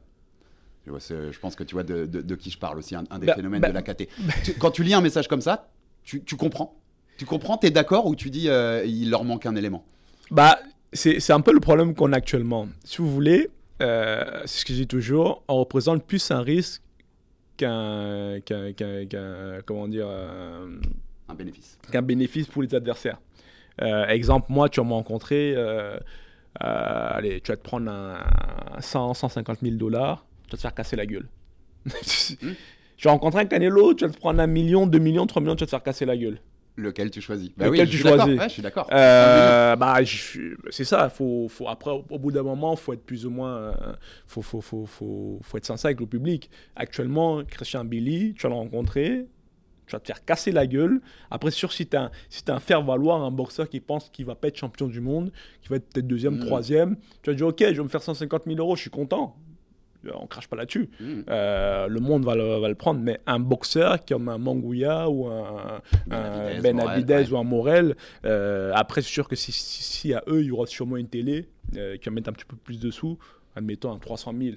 [0.88, 3.70] Je, pense que tu vois de, qui je parle aussi, un, des bah, phénomènes bah,
[3.70, 4.08] de la KT.
[4.60, 5.70] quand tu lis un message comme ça,
[6.04, 6.76] tu, comprends
[7.20, 9.86] Tu comprends Tu es d'accord ou tu dis euh, il leur manque un élément?
[10.32, 10.58] Bah,
[10.92, 12.68] c'est un peu le problème qu'on a actuellement.
[12.84, 13.52] Si vous voulez,
[13.84, 16.82] euh, c'est ce que je dis toujours, on représente plus un risque
[17.58, 18.40] qu'un.
[19.68, 20.80] comment dire euh,
[21.30, 21.78] Un bénéfice.
[21.92, 23.20] Qu'un bénéfice pour les adversaires.
[23.78, 26.00] exemple, moi, tu as rencontré euh,
[26.60, 28.20] allez, tu vas te prendre un
[28.80, 31.28] 100, 150 000 dollars, tu vas te faire casser la gueule.
[33.02, 35.56] Tu vas rencontrer un Canelo, tu vas te prendre un million, deux millions, trois millions,
[35.56, 36.38] tu vas te faire casser la gueule.
[36.78, 37.50] Lequel tu choisis?
[37.58, 38.88] Bah Lequel tu choisis Je suis d'accord.
[38.92, 39.98] Euh, bah,
[40.70, 41.10] c'est ça.
[41.10, 43.56] Faut, faut, après, au, bout d'un moment, faut être plus ou moins.
[43.56, 43.74] Euh,
[44.28, 46.52] faut, faut, faut, faut, faut, être sincère avec le public.
[46.76, 49.26] Actuellement, Christian Billy, tu vas le rencontrer
[49.92, 51.02] tu vas te faire casser la gueule.
[51.30, 54.48] Après, sûr, si tu as, si un faire-valoir, un boxeur qui pense qu'il va pas
[54.48, 56.46] être champion du monde, qui va être peut-être deuxième, mm.
[56.46, 59.36] troisième, tu vas dire, ok, je vais me faire 150 000 euros, je suis content.
[60.16, 60.90] On crache pas là-dessus.
[61.00, 61.22] Mm.
[61.30, 63.02] Euh, le monde va le, va le, prendre.
[63.02, 69.02] Mais un boxeur comme un Mangouya ou un, Ben Avidez ou un Morel, euh, après,
[69.02, 72.10] c'est sûr que si, si, à eux, il y aura sûrement une télé euh, qui
[72.10, 73.20] va mettre un petit peu plus de sous,
[73.56, 74.56] admettons un 300 000.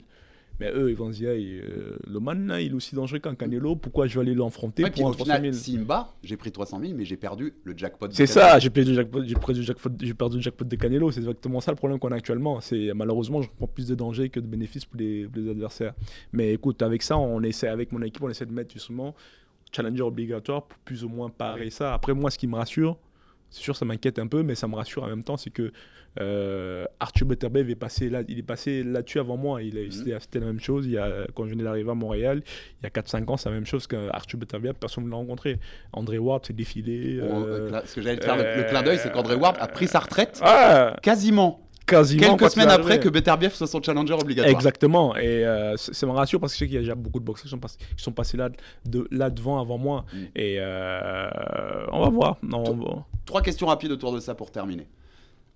[0.60, 3.74] Mais eux, ils vont se dire, euh, le man, il est aussi dangereux qu'un Canelo,
[3.74, 7.04] pourquoi je vais aller l'enfronter pour un 300 000 Simba, j'ai pris 300 000, mais
[7.04, 8.06] j'ai perdu le jackpot.
[8.10, 10.76] C'est ça, j'ai perdu, le jackpot, j'ai perdu, le jackpot, j'ai perdu le jackpot de
[10.76, 11.10] Canelo.
[11.10, 12.60] C'est exactement ça le problème qu'on a actuellement.
[12.60, 15.94] C'est Malheureusement, je prends plus de dangers que de bénéfices pour les, pour les, adversaires.
[16.32, 19.14] Mais écoute, avec ça, on essaie, avec mon équipe, on essaie de mettre justement
[19.72, 21.94] challenger obligatoire pour plus ou moins parer ça.
[21.94, 22.96] Après, moi, ce qui me rassure,
[23.50, 25.72] c'est sûr, ça m'inquiète un peu, mais ça me rassure en même temps, c'est que
[26.20, 29.62] euh, Arthur Butterbev est passé là, il est passé là-dessus avant moi.
[29.62, 30.18] Il mhm.
[30.20, 30.86] C'était la même chose.
[30.86, 32.42] Il y a, quand je venais d'arriver à Montréal,
[32.80, 35.58] il y a 4-5 ans, c'est la même chose qu'Arthur Butterbev, personne ne l'a rencontré.
[35.92, 37.18] André Ward s'est défilé.
[37.20, 40.00] Euh, ce que j'allais te faire, le, clin d'œil, c'est qu'André Ward a pris sa
[40.00, 40.40] retraite
[41.02, 44.54] quasiment quasiment quelques semaines après que Beterbiev soit son challenger obligatoire.
[44.54, 45.16] Exactement.
[45.16, 47.24] Et euh, ça me rassure parce que je sais qu'il y a déjà beaucoup de
[47.24, 48.50] boxeurs qui sont, passés, qui sont passés là,
[48.86, 50.04] de, là devant avant moi.
[50.12, 50.18] Mm.
[50.36, 52.38] Et euh, on va voir.
[52.42, 54.86] Non, Trois questions rapides autour de ça pour terminer.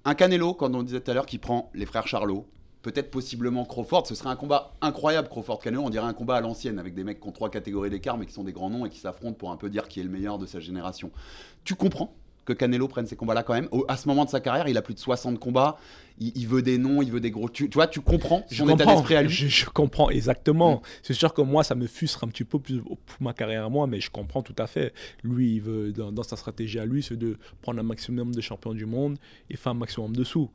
[0.04, 2.46] Un Canelo, comme on disait tout à l'heure, qui prend les frères Charlot,
[2.82, 4.06] peut-être possiblement Crawford.
[4.06, 5.82] Ce serait un combat incroyable, Crawford-Canelo.
[5.82, 8.26] On dirait un combat à l'ancienne, avec des mecs qui ont trois catégories d'écart, mais
[8.26, 10.10] qui sont des grands noms et qui s'affrontent pour un peu dire qui est le
[10.10, 11.10] meilleur de sa génération.
[11.64, 12.14] Tu comprends
[12.48, 13.68] que Canelo prenne ces combats-là quand même.
[13.88, 15.76] à ce moment de sa carrière, il a plus de 60 combats.
[16.18, 17.48] Il, veut des noms, il veut des gros.
[17.48, 19.30] Tu, vois, tu comprends son je état d'esprit à lui.
[19.30, 20.76] Je, comprends exactement.
[20.76, 20.80] Mm.
[21.02, 23.68] C'est sûr que moi, ça me frustre un petit peu plus pour ma carrière à
[23.68, 24.92] moi, mais je comprends tout à fait.
[25.22, 28.74] Lui, il veut, dans, sa stratégie à lui, c'est de prendre un maximum de champions
[28.74, 30.50] du monde et faire un maximum de sous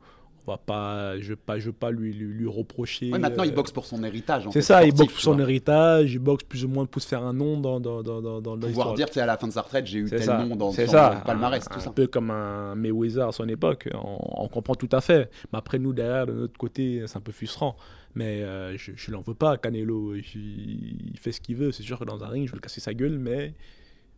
[0.46, 3.10] va pas, je veux pas, je pas lui, lui, lui reprocher.
[3.10, 4.46] Ouais, maintenant, il euh, boxe pour son héritage.
[4.52, 5.42] C'est ça, il boxe pour son vois.
[5.42, 8.40] héritage, il boxe plus ou moins pour se faire un nom dans, dans, dans, dans,
[8.40, 10.70] dans Pouvoir dire, à la fin de sa retraite, j'ai eu tel ça, nom dans
[10.72, 11.22] c'est son ça.
[11.24, 11.90] palmarès, un, tout un ça.
[11.90, 15.30] peu comme un Mayweather à son époque, on, on comprend tout à fait.
[15.52, 17.76] Mais après, nous, derrière, de notre côté, c'est un peu frustrant.
[18.14, 20.14] Mais euh, je ne l'en veux pas, Canelo.
[20.14, 20.22] Il,
[21.12, 21.72] il fait ce qu'il veut.
[21.72, 23.54] C'est sûr que dans un ring, je vais le casser sa gueule, mais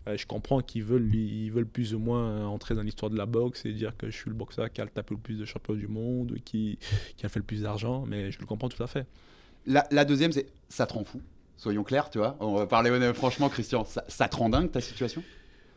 [0.07, 3.27] euh, je comprends qu'ils veulent, ils veulent plus ou moins entrer dans l'histoire de la
[3.27, 5.75] boxe et dire que je suis le boxeur qui a tapé le plus de champions
[5.75, 6.79] du monde, qui,
[7.17, 8.05] qui a fait le plus d'argent.
[8.07, 9.07] Mais je le comprends tout à fait.
[9.67, 11.21] La, la deuxième, c'est ça te rend fou.
[11.57, 12.37] Soyons clairs, tu vois.
[12.41, 13.85] On va parler honnêtement, franchement, Christian.
[13.85, 15.23] Ça, ça te rend dingue ta situation?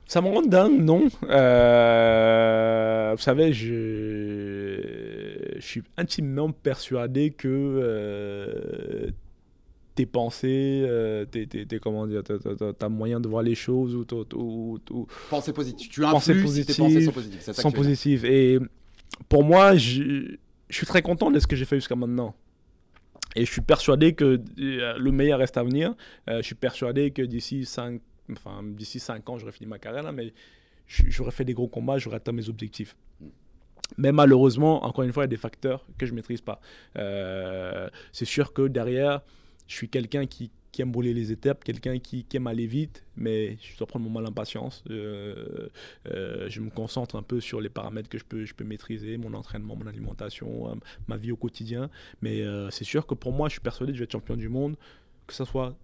[0.06, 1.08] Ça me rend dingue, non.
[1.30, 9.12] Euh, vous savez, je, je suis intimement persuadé que euh,
[10.00, 14.06] tes pensées, euh, tes, tes- tes- comment dire, t'as moyen de voir les choses ou,
[14.36, 15.90] ou- ou- Pensée positive.
[15.90, 17.42] Tu influes si tes positive, pensées sont positives.
[17.42, 18.26] Ça sont positives.
[18.26, 18.60] Et
[19.28, 20.36] pour moi, je,
[20.70, 22.34] je suis très content de ce que j'ai fait jusqu'à maintenant.
[23.36, 25.94] Et je suis persuadé que euh, le meilleur reste à venir.
[26.30, 28.00] Euh, je suis persuadé que d'ici 5
[28.32, 30.34] enfin, d'ici 5 ans, j'aurais fini ma carrière là, mais
[30.88, 32.96] j- j'aurais fait des gros combats, j'aurais atteint mes objectifs.
[33.98, 36.62] Mais malheureusement, encore une fois, il y a des facteurs que je ne maîtrise pas.
[36.96, 39.22] Euh, c'est sûr que derrière,
[39.70, 43.06] je suis quelqu'un qui, qui aime brûler les étapes, quelqu'un qui, qui aime aller vite,
[43.16, 44.84] mais je dois prendre mon mal en patience.
[44.90, 45.70] Euh,
[46.08, 49.18] euh, je me concentre un peu sur les paramètres que je peux, je peux maîtriser,
[49.18, 50.76] mon entraînement, mon alimentation, euh,
[51.08, 51.92] ma vie au quotidien.
[52.22, 54.36] Mais euh, c'est sûr que pour moi, je suis persuadé que je vais être champion
[54.36, 54.76] du monde,
[55.28, 55.78] que ce soit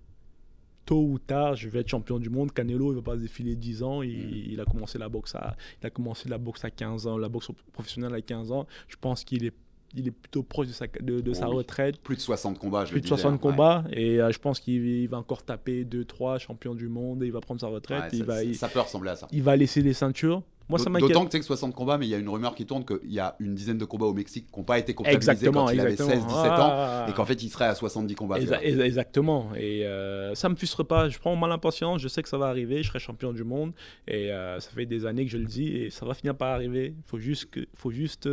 [0.87, 2.51] tôt ou tard, je vais être champion du monde.
[2.51, 4.01] Canelo, il va pas se défiler 10 ans.
[4.01, 7.17] Il, il a commencé la boxe à, il a commencé la boxe à 15 ans,
[7.17, 8.67] la boxe professionnelle à 15 ans.
[8.87, 9.53] Je pense qu'il est,
[9.95, 11.55] il est plutôt proche de sa, de, de sa Oui.
[11.57, 11.97] retraite.
[11.99, 13.39] Plus de 60 combats, je Plus de disais, 60 ouais.
[13.39, 17.27] combats et euh, je pense qu'il il va encore taper 2-3 champions du monde et
[17.27, 18.03] il va prendre sa retraite.
[18.03, 19.27] Ouais, il, ça, va, ça- il, ça peut ressembler à ça.
[19.31, 20.43] il va laisser les ceintures.
[20.69, 21.09] Moi, ça m'inquiète.
[21.09, 22.85] D'autant que tu sais que 60 combats, mais il y a une rumeur qui tourne
[22.85, 25.65] qu'il y a une dizaine de combats au Mexique qui n'ont pas été comptabilisés Exactement,
[25.65, 26.27] quand il avait exactement.
[26.27, 27.05] 16-17 ans, Ah.
[27.09, 28.39] et qu'en fait il serait à 70 combats.
[28.39, 29.53] Exa- exactement.
[29.55, 31.09] Et euh, ça me frustre pas.
[31.09, 32.01] Je prends mal impatience.
[32.01, 32.81] Je sais que ça va arriver.
[32.83, 33.73] Je serai champion du monde.
[34.07, 35.67] Et euh, ça fait des années que je le dis.
[35.77, 36.95] Et ça va finir par arriver.
[36.97, 38.27] Il faut juste, que, faut juste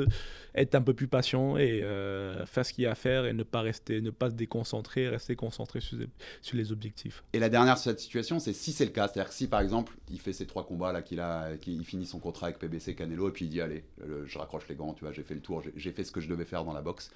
[0.55, 3.33] être un peu plus patient et euh, faire ce qu'il y a à faire et
[3.33, 6.07] ne pas rester, ne pas se déconcentrer, rester concentré sur les,
[6.42, 7.25] sur les objectifs.
[7.33, 9.61] Et la dernière sur cette situation, c'est si c'est le cas, c'est-à-dire que si par
[9.61, 12.95] exemple il fait ces trois combats là, qu'il a, qu'il finit son contrat avec PBC
[12.95, 15.35] Canelo et puis il dit allez, le- je raccroche les gants, tu vois, j'ai fait
[15.35, 17.11] le tour, j'ai- fait ce que je devais faire dans la boxe.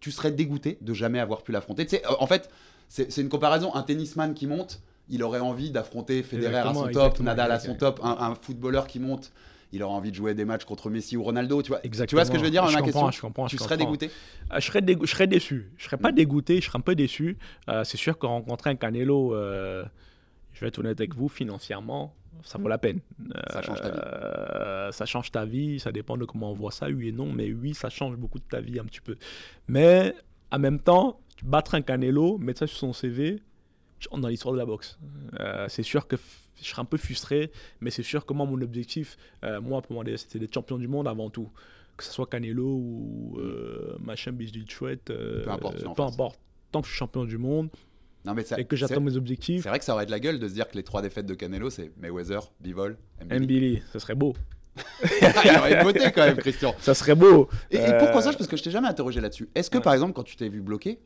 [0.00, 1.84] Tu serais dégoûté de jamais avoir pu l'affronter.
[1.84, 2.48] Tu sais, euh, en fait,
[2.88, 3.74] c'est une comparaison.
[3.74, 7.74] Un tennisman qui monte, il aurait envie d'affronter Federer à son top, Nadal à son
[7.74, 9.32] top, un, un footballeur qui monte.
[9.74, 11.80] Il aurait envie de jouer des matchs contre Messi ou Ronaldo, tu vois.
[11.80, 12.18] Tu Exactement.
[12.18, 13.10] vois ce que je veux dire Je ma comprends, question?
[13.10, 13.90] je comprends, Tu je serais comprends.
[13.92, 14.10] dégoûté?
[14.52, 15.72] Euh, je, serais je serais déçu.
[15.78, 17.38] Je serais pas dégoûté, je serais un peu déçu.
[17.68, 19.82] Euh, c'est sûr que rencontrer un Canelo, euh,
[20.52, 23.00] je vais être honnête avec vous, financièrement, ça vaut la peine.
[23.50, 23.98] Ça change ta vie.
[23.98, 27.32] Euh, ça change ta vie, ça dépend de comment on voit ça, oui et non,
[27.32, 29.16] mais oui, ça change beaucoup de ta vie un petit peu.
[29.68, 30.14] Mais
[30.50, 33.40] en même temps, battre un Canelo, mettre ça sur son CV,
[34.16, 34.98] dans l'histoire de la boxe.
[35.40, 36.16] Euh, c'est sûr que
[36.60, 39.92] je serais un peu frustré, mais c'est sûr que moi, mon objectif, euh, moi, pour
[39.94, 41.50] moi, c'était d'être champion du monde avant tout.
[41.96, 46.40] Que ce soit Canelo ou euh, machin, Bijli chouette, Peu importe, peu importe.
[46.70, 47.68] Tant que je suis champion du monde
[48.24, 50.20] Non mais ça- et que j'atteins mes objectifs, C'est vrai que ça aurait de la
[50.20, 52.96] gueule de se dire que les trois défaites de Canelo, c'est Mayweather, Bivol,
[53.30, 53.82] Mbili.
[53.92, 54.34] Ça serait beau.
[55.44, 56.74] Il y aurait une beauté quand même, Christian.
[56.80, 57.48] Ça serait beau.
[57.70, 59.48] Et, et Euh, pourquoi ça Parce que je t'ai jamais interrogé là-dessus.
[59.54, 59.82] Est-ce que Ouais.
[59.82, 60.98] par exemple, quand tu t'es vu bloqué,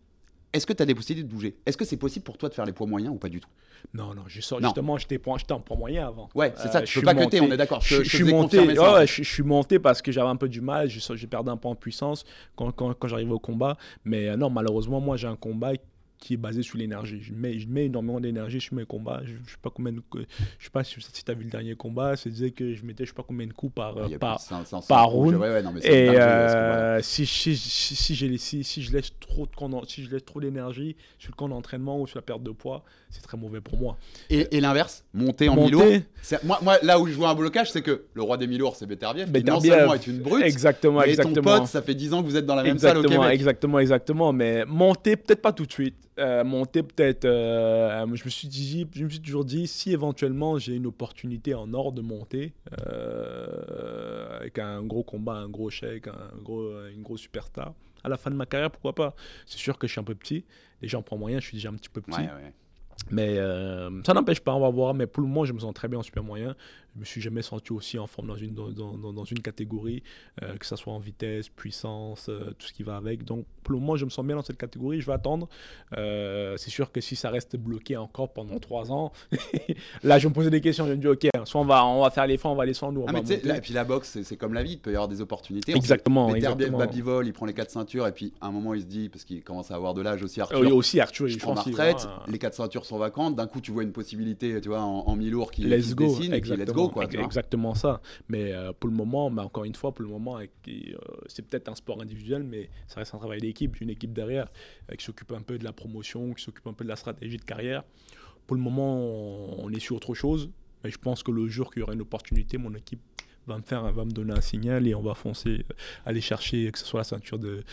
[0.53, 1.57] est-ce que tu as des possibilités de bouger?
[1.67, 3.49] Est-ce que c'est possible pour toi de faire les poids moyens ou pas du tout?
[3.93, 4.69] Non, non, je sors, Non.
[4.69, 5.19] justement, j'étais
[5.53, 6.29] en point moyen avant.
[6.35, 7.81] Ouais, c'est ça, Euh, tu je peux pas monté- on est d'accord.
[7.83, 10.89] Je, suis monté, ouais, je, je suis monté parce que j'avais un peu du mal,
[10.89, 12.25] je perdais un peu en puissance
[12.55, 13.77] quand, quand, quand j'arrivais au combat.
[14.05, 15.73] Mais euh, non, malheureusement, moi j'ai un combat
[16.19, 17.21] qui est basé sur l'énergie.
[17.23, 19.21] Je mets, je mets énormément d'énergie sur mes combats.
[19.25, 20.01] Je, je sais pas combien de,
[20.59, 23.05] je sais pas si, tu as vu le dernier combat, c'est disait que je mettais
[23.05, 25.35] je sais pas combien de coups par, par, plus de 500, par 500 round.
[25.35, 28.83] Ouais, ouais, non, mais c'est et euh, si, si, si, si j'ai les- si, si
[28.83, 32.19] je laisse trop de si je laisse trop d'énergie sur le camp d'entraînement ou sur
[32.19, 33.97] la perte de poids, c'est très mauvais pour moi.
[34.31, 35.57] Et, et l'inverse, monter en
[36.23, 38.77] c'est- Moi, moi, là où je vois un blocage, c'est que le roi des mi-lourds,
[38.77, 41.35] c'est Beterbiev, qui non seulement est une brute, Exactement, mais exactement.
[41.35, 43.31] ton pote, ça fait 10 ans que vous êtes dans la même salle au Québec.
[43.33, 44.33] exactement, exactement.
[44.33, 45.97] Mais monter, peut-être pas tout de suite.
[46.19, 47.27] Euh, monter, peut-être.
[47.27, 51.55] euh, je, me suis dit, je me suis toujours dit, si éventuellement j'ai une opportunité
[51.55, 52.55] en or de monter,
[52.89, 58.17] euh, avec un gros combat, un gros chèque, un gros, une grosse superstar, à la
[58.17, 59.15] fin de ma carrière, pourquoi pas?
[59.45, 60.45] C'est sûr que je suis un peu petit.
[60.81, 62.21] Les gens prennent moyen, je suis déjà un petit peu petit.
[62.21, 62.53] Ouais, ouais.
[63.11, 63.37] Mais
[64.05, 64.95] ça n'empêche pas, on va voir.
[64.95, 66.57] Mais pour le moment, je me sens très bien en super moyen.
[66.97, 70.03] Je me suis jamais senti aussi en forme dans une, dans, dans- dans une catégorie,
[70.43, 73.23] euh, que ce soit en vitesse, puissance, euh, tout ce qui va avec.
[73.25, 75.01] Donc pour le moment, je me sens bien dans cette catégorie.
[75.01, 75.49] Je vais attendre.
[75.97, 79.13] Euh, c'est sûr que si ça reste bloqué encore pendant trois ans,
[80.03, 80.87] là, je me poser des questions.
[80.87, 83.07] Je me dis, ok, soit on va, on va faire l'effort, on va descendre on
[83.07, 84.95] Ah, va mais là, et puis la boxe, c'est- comme la vie, il peut y
[84.95, 85.77] avoir des opportunités.
[85.77, 86.79] Exactement, exactement.
[86.79, 89.25] Babivol, il prend les quatre ceintures, et puis à un moment, il se dit, parce
[89.25, 90.61] qu'il commence à avoir de l'âge aussi, Arthur.
[90.61, 93.71] Euh, aussi, Arthur, je prends ma retraite, les quatre ceintures sont vacantes, d'un coup tu
[93.73, 96.51] vois une possibilité, tu vois, en, en mi-lourd qui, qui se go, dessine, et puis
[96.51, 97.05] let's exactement, go, quoi.
[97.05, 98.01] exactement ça.
[98.29, 100.47] Mais euh, pour le moment, bah, encore une fois, pour le moment, euh,
[101.27, 104.47] c'est peut-être un sport individuel, mais ça reste un travail d'équipe, une équipe derrière
[104.91, 107.37] euh, qui s'occupe un peu de la promotion, qui s'occupe un peu de la stratégie
[107.37, 107.85] de carrière.
[108.47, 108.97] Pour le moment,
[109.59, 110.51] on, est sur autre chose,
[110.85, 113.01] mais je pense que le jour qu'il y aura une opportunité, mon équipe
[113.47, 115.65] va me faire, va me donner un signal et on va foncer,
[116.05, 117.65] aller chercher que ce soit la ceinture de,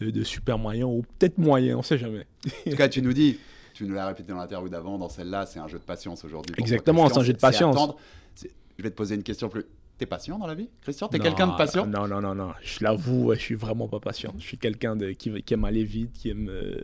[0.00, 2.26] de, de super moyen ou peut-être moyen, on sait jamais.
[2.66, 3.38] En tout cas, tu nous dis,
[3.72, 6.54] tu nous l'as répété dans l'interview d'avant, dans celle-là, c'est un jeu de patience aujourd'hui.
[6.58, 7.76] Exactement, c'est un jeu de patience.
[8.82, 9.64] Je vais te poser une question plus.
[9.96, 11.06] T'es patient dans la vie, Christian?
[11.06, 11.86] T'es quelqu'un de patient?
[11.86, 12.50] Non, non, non, non.
[12.60, 14.34] Je l'avoue, je suis vraiment pas patient.
[14.38, 16.80] Je suis quelqu'un de, qui, qui aime aller vite, qui aime, euh,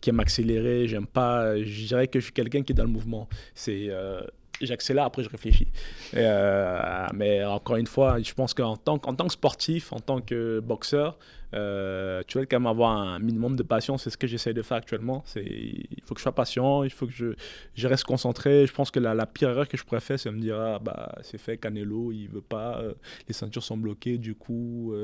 [0.00, 0.88] qui aime accélérer.
[0.88, 1.56] J'aime pas.
[1.62, 3.28] Je dirais que je suis quelqu'un qui est dans le mouvement.
[3.54, 3.86] C'est.
[3.90, 4.20] euh,
[4.60, 5.68] J'accélère, après je réfléchis.
[6.14, 10.60] Euh, mais encore une fois, je pense qu'en tant, tant que sportif, en tant que
[10.60, 11.18] boxeur,
[11.54, 14.04] euh, tu dois quand même avoir un minimum de patience.
[14.04, 15.24] C'est ce que j'essaie de faire actuellement.
[15.36, 18.66] Il faut que je sois patient, il faut que je, reste concentré.
[18.66, 21.14] Je pense que la, pire erreur que je pourrais faire, c'est me dire ah, bah,
[21.22, 22.94] c'est fait, Canelo, il veut pas, euh,
[23.28, 24.94] les ceintures sont bloquées, du coup,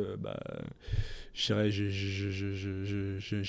[1.35, 1.55] je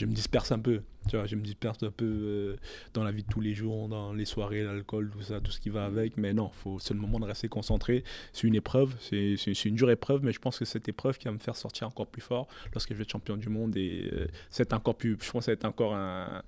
[0.05, 0.81] me disperse un peu.
[1.09, 2.55] Tu vois, je me disperse un peu euh,
[2.93, 5.59] dans la vie de tous les jours, dans les soirées, l'alcool, tout ça, tout ce
[5.59, 6.15] qui va avec.
[6.17, 8.03] Mais non, faut, c'est le moment de rester concentré.
[8.31, 10.87] C'est une épreuve, c'est, c'est, c'est une dure épreuve, mais je pense que c'est cette
[10.89, 13.49] épreuve qui va me faire sortir encore plus fort lorsque je vais être champion du
[13.49, 13.75] monde.
[13.75, 16.41] Et euh, c'est encore plus, je pense que ça va être encore un.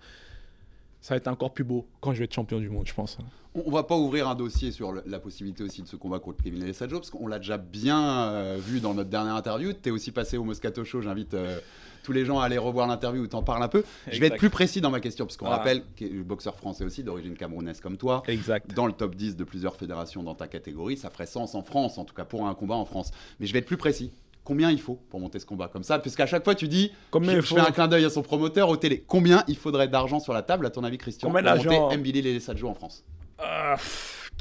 [1.02, 3.18] Ça va être encore plus beau quand je vais être champion du monde, je pense.
[3.54, 6.18] On on va pas ouvrir un dossier sur le- la possibilité aussi de ce combat
[6.20, 9.72] contre Kevin Alessandro, parce qu'on l'a déjà bien euh, vu dans notre dernière interview.
[9.74, 11.60] Tu es aussi passé au Moscato Show, j'invite euh,
[12.06, 13.84] tous les gens à aller revoir l'interview où tu en parles un peu.
[14.12, 15.58] Je vais être plus précis dans ma question, parce qu'on Ah.
[15.58, 18.74] rappelle que le boxeur français aussi, d'origine camerounaise comme toi, Exact.
[18.76, 21.98] dans le top 10 de plusieurs fédérations dans ta catégorie, ça ferait sens en France,
[21.98, 23.12] en tout cas pour un combat en France.
[23.40, 24.12] Mais je vais être plus précis.
[24.44, 25.98] Combien il faut pour monter ce combat comme ça?
[25.98, 27.56] Puisqu'à chaque fois tu dis, Combien je, il je faut?
[27.56, 29.04] fais un clin d'œil à son promoteur au télé.
[29.08, 32.28] Combien il faudrait d'argent sur la table, à ton avis, Christian, Combien pour monter Mbili
[32.28, 33.04] et Sadjo en France?
[33.40, 34.32] Ah, pff,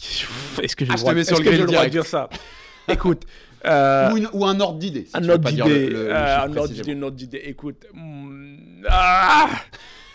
[0.63, 2.29] Est-ce que j'ai Ah, le je droit, le droit de dire ça?
[2.89, 3.23] Écoute,
[3.67, 5.05] euh, ou, une- ou un ordre d'idée.
[5.07, 7.43] si un ordre d'idée, euh, un ordre d'idée, un ordre d'idée.
[7.45, 9.49] Écoute, mm, ah,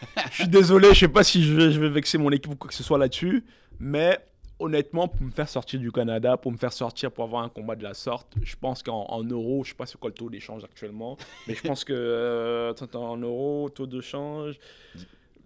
[0.32, 2.56] je suis désolé, je sais pas si je vais, je vais vexer mon équipe ou
[2.56, 3.44] quoi que ce soit là-dessus,
[3.80, 4.20] mais
[4.60, 7.76] honnêtement, pour me faire sortir du Canada, pour me faire sortir pour avoir un combat
[7.76, 10.30] de la sorte, je pense qu'en en euros, je sais pas c'est quoi le taux
[10.30, 14.56] d'échange actuellement, mais je pense que euh, en euros, taux de change.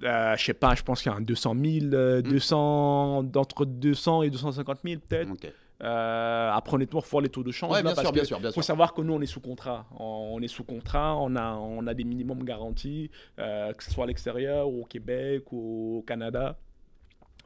[0.03, 2.23] Euh, je sais pas, je pense qu'il y a un 200 000, euh, Hmm.
[2.23, 5.31] 200, d'entre 200 et 250 000 peut-être.
[5.31, 5.47] Ok.
[5.81, 7.71] Euh, après, honnêtement, il faut voir les taux de change.
[7.71, 8.63] Ouais, là, bien parce sûr, bien sûr, bien faut sûr.
[8.63, 9.85] savoir que nous, on est sous contrat.
[9.99, 13.09] On, est sous contrat, on a, on a des minimums garantis,
[13.39, 16.57] euh, que ce soit à l'extérieur, ou au Québec, ou au Canada.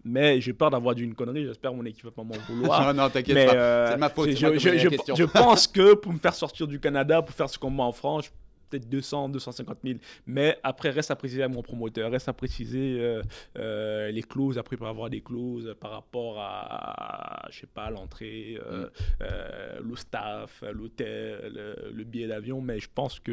[0.03, 2.81] Mais j'ai peur d'avoir dit une connerie, j'espère mon équipe va pas m'en vouloir.
[2.93, 3.53] non, non, t'inquiète pas.
[3.55, 4.29] euh, c'est ma faute.
[4.29, 7.91] je, je- pense que pour me faire sortir du Canada, pour faire ce combat en
[7.91, 8.31] France,
[8.69, 9.99] peut-être 200, 250 000.
[10.25, 13.21] Mais après, reste à préciser à mon promoteur, reste à préciser euh,
[13.57, 14.57] euh, les clauses.
[14.57, 18.87] Après, il peut avoir des clauses par rapport à, je sais pas, l'entrée, euh,
[19.19, 19.87] Mm.
[19.89, 22.61] le staff, l'hôtel, le, le billet d'avion.
[22.61, 23.31] Mais je pense que.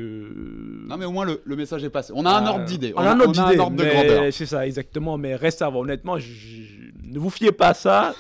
[0.87, 2.13] Non, mais au moins le, le message est passé.
[2.17, 2.93] On a un ordre d'idée.
[2.97, 3.53] On a un ordre d'idée.
[3.53, 3.57] de
[3.91, 4.33] grandeur.
[4.33, 5.17] C'est ça, exactement.
[5.19, 5.83] Mais reste à voir.
[5.83, 8.15] Honnêtement, je- je- ne vous fiez pas à ça.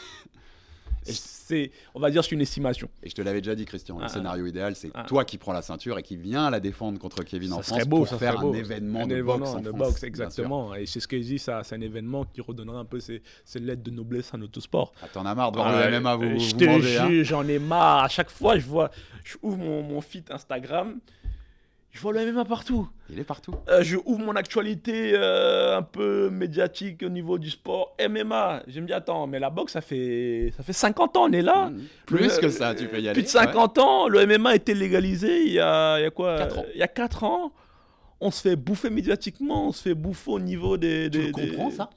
[1.55, 2.89] C'est, on va dire, c'est une estimation.
[3.05, 5.05] Et je te l'avais déjà dit, Christian, le Ah, scénario idéal, c'est ah.
[5.07, 7.79] toi qui prends la ceinture et qui viens la défendre contre Kevin en ça France
[7.79, 8.53] serait beau, pour ça faire beau.
[8.53, 9.79] un événement Un de événement boxe en de France.
[9.79, 10.75] boxe, exactement.
[10.75, 13.23] Et c'est ce que je dis, ça, c'est un événement qui redonnera un peu ses,
[13.45, 14.93] ses lettres de noblesse à notre sport.
[15.01, 16.81] Ah, T'en as marre de voir Ah, le MMA vous, euh, vous je te hein.
[17.09, 18.05] jure, j'en ai marre.
[18.05, 18.91] À chaque fois, je vois,
[19.23, 20.99] je ouvre mon, mon feed Instagram,
[21.95, 22.89] je vois le MMA partout.
[23.09, 23.55] Il est partout.
[23.69, 27.97] Euh, je ouvre mon actualité euh, un peu médiatique au niveau du sport.
[28.01, 31.33] MMA, je me dis, attends, mais la boxe, ça fait, ça fait 50 ans, on
[31.33, 31.71] est là.
[31.71, 31.81] Mmh.
[32.07, 33.13] Plus Le- que ça, tu peux y aller.
[33.15, 36.11] Plus de 50 ans, le MMA a été légalisé il y a, il y a
[36.11, 36.37] quoi?
[36.37, 36.65] Quatre ans.
[36.75, 37.53] Il y a 4 ans.
[38.21, 41.09] On se fait bouffer médiatiquement, on se fait bouffer au niveau des.
[41.11, 41.91] Tu des- le comprends, des- ça?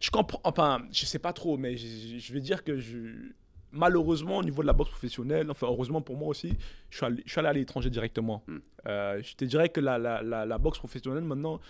[0.00, 0.40] Je comprends.
[0.44, 1.86] Enfin, je sais pas trop, mais je,
[2.18, 2.96] je vais dire que je.
[3.72, 6.56] Malheureusement, au niveau de la boxe professionnelle, enfin, heureusement pour moi aussi,
[6.90, 8.42] je suis allé, je suis allé à l'étranger directement.
[8.46, 8.58] Hmm.
[8.86, 11.60] Euh, je te dirais que la, la, la, la boxe professionnelle, maintenant,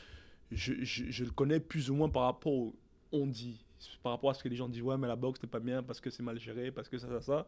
[0.50, 2.74] je, je, je le connais plus ou moins par rapport au
[3.12, 3.64] on dit.
[4.02, 5.82] Par rapport à ce que les gens disent, ouais, mais la boxe, c'est pas bien
[5.82, 7.46] parce que c'est mal géré, parce que ça, ça, ça.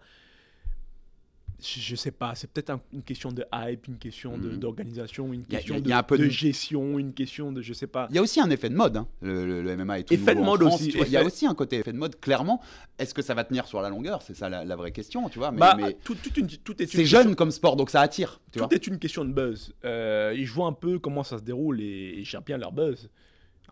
[1.64, 4.57] Je, sais pas, c'est peut-être un- une question de hype, une question Mhm.
[4.59, 6.25] d'organisation, une y a- question il y a- de, il y a un peu de
[6.25, 8.07] de- gestion, une question de je sais pas.
[8.11, 10.14] Il y a aussi un effet de mode, hein, le, le- le MMA est tout
[10.14, 10.90] Effet de mode France, aussi.
[10.90, 12.61] Il y a aussi un côté effet de mode, clairement.
[12.98, 14.22] Est-ce que ça va tenir sur la longueur?
[14.22, 15.51] C'est ça la, la vraie question, tu vois.
[15.51, 18.01] Mais, Bah, mais tout, toute une- tout est c'est question- jeune comme sport, donc ça
[18.01, 18.68] attire, tu tout vois.
[18.75, 19.72] est une question de buzz.
[19.85, 23.09] Euh, je vois un peu comment ça se déroule et, et j'aime bien leur buzz.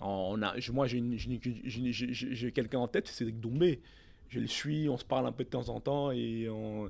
[0.02, 3.80] On a, moi, j'ai quelqu'un en tête, c'est Doumbé.
[4.28, 6.88] Je le suis, on se parle un peu de temps en temps et on...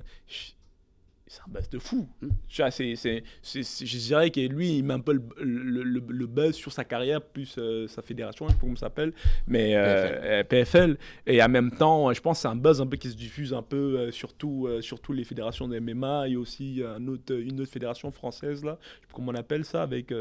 [1.33, 2.09] c'est un buzz de fou.
[2.49, 6.27] C'est- c'est- c'est- je dirais que lui, il met un peu le, le- le- le
[6.27, 9.13] buzz sur sa carrière, plus euh, sa fédération, je sais pas comment ça s'appelle,
[9.47, 10.97] mais euh, PFL.
[11.25, 13.53] Et en même temps, je pense que c'est un buzz un peu qui se diffuse
[13.53, 17.07] un peu euh, sur, tout, euh, sur toutes les fédérations de MMA et aussi un
[17.07, 20.13] autre, une autre fédération française, là, je sais pas comment on appelle ça, avec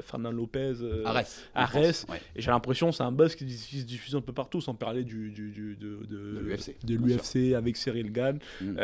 [0.00, 0.72] Fernand Lopez.
[1.04, 2.06] Arès.
[2.08, 2.20] ouais.
[2.34, 5.04] et j'ai l'impression que c'est un buzz qui se diffuse un peu partout, sans parler
[5.04, 6.40] du, du, du- de, de,
[6.84, 8.38] De l'UFC, avec Cyril Gann.
[8.62, 8.78] Mm.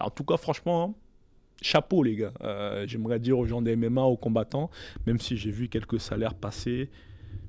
[0.00, 0.57] En tout cas, franchement,
[1.62, 2.32] chapeau les gars.
[2.42, 4.70] Euh, J'aimerais dire aux gens des MMA, aux combattants,
[5.06, 6.88] même si j'ai vu quelques salaires passer.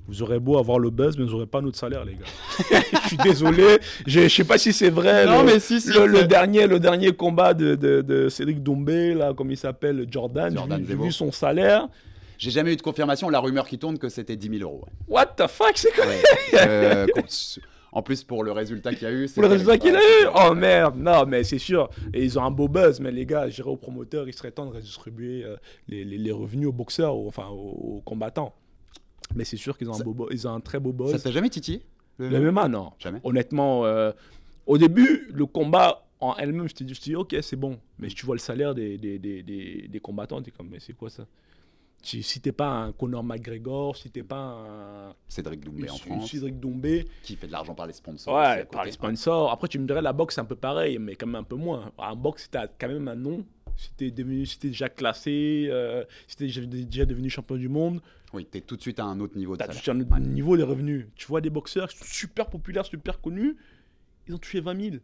[0.08, 2.80] Vous aurez beau avoir le buzz, mais vous n'aurez pas notre salaire, les gars.
[3.04, 3.78] Je suis désolé.
[4.08, 5.28] Je ne sais pas si c'est vrai.
[5.28, 9.14] Non, le, mais si, si, le, dernier, le dernier combat de, de, de Cédric Doumbé,
[9.14, 11.88] là, comme il s'appelle, Jordan, Jordan j'ai vu- son salaire.
[12.40, 13.30] J'ai jamais eu de confirmation.
[13.30, 14.86] La rumeur qui tourne que c'était 10 000 euros.
[15.08, 16.06] What the fuck, c'est quoi?
[16.08, 16.22] Ouais.
[16.56, 17.06] Euh,
[17.92, 20.28] en plus, pour le résultat qu'il y a eu, Pour le résultat qu'il a eu
[20.50, 21.90] Oh merde Non, mais c'est sûr.
[22.14, 24.66] Et ils ont un beau buzz, mais les gars, j'irai aux promoteurs, il serait temps
[24.68, 25.56] de redistribuer euh,
[25.88, 28.54] les, les- les revenus aux boxeurs, aux- enfin aux, aux combattants.
[29.36, 31.24] Mais c'est sûr qu'ils ont, un Ça- beau, ils ont un très beau Ça buzz.
[31.24, 31.84] t'a jamais titillé
[32.18, 32.92] le- Le MMA, non.
[33.00, 33.20] Jamais.
[33.24, 34.12] Honnêtement, euh,
[34.66, 37.80] au début, le combat en elle-même, je t'ai dit, je t'ai dit, ok, c'est bon.
[37.98, 40.94] Mais tu vois le salaire des, des, des, des, des combattants, t'es comme, mais c'est
[40.94, 41.26] quoi ça?
[42.02, 46.14] Si, si t'es pas un Conor McGregor, si t'es pas un Cédric Doumbé en Cédric
[46.20, 48.36] France, Doumbé, qui fait de l'argent par les sponsors.
[48.36, 49.52] Ouais, par les sponsors.
[49.52, 51.56] Après, tu me dirais, la boxe, c'est un peu pareil, mais quand même un peu
[51.56, 51.92] moins.
[51.98, 57.06] En boxe, t'as quand même un nom, si t'es déjà classé, euh, si t'es déjà,
[57.06, 58.02] devenu champion du monde,
[58.34, 59.76] Oui, t'es tout de suite à un autre niveau de salaire.
[59.76, 61.08] touché un autre niveau des revenus.
[61.16, 63.58] Tu vois des boxeurs super populaires, super connus,
[64.28, 64.96] ils ont touché 20 000.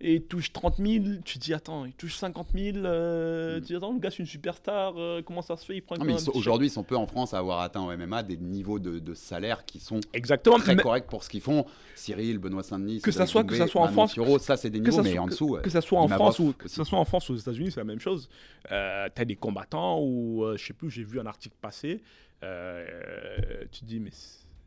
[0.00, 3.62] Et ils touchent 30 000, tu te dis, attends, ils touchent 50 000, euh, tu
[3.62, 5.96] te dis, attends, le gars, c'est une superstar, euh, comment ça se fait Il prend
[6.34, 9.14] aujourd'hui, ils sont peu en France à avoir atteint au MMA des niveaux de, de
[9.14, 9.98] salaire qui sont.
[10.12, 10.58] Exactement.
[10.58, 11.66] très mais- corrects pour ce qu'ils font.
[11.96, 14.78] Cyril, Benoît Saint-Denis, Que ça Cédric soit- que ça soit en France, ça c'est des
[14.78, 15.58] que niveaux, ça, mais en que- dessous.
[15.60, 17.80] que ça soit en France ou que ça soit en France ou aux États-Unis, c'est
[17.80, 18.28] la même chose.
[18.70, 22.02] Euh, t'as des combattants ou euh, je sais plus, j'ai vu un article passer.
[23.72, 24.10] tu te dis mais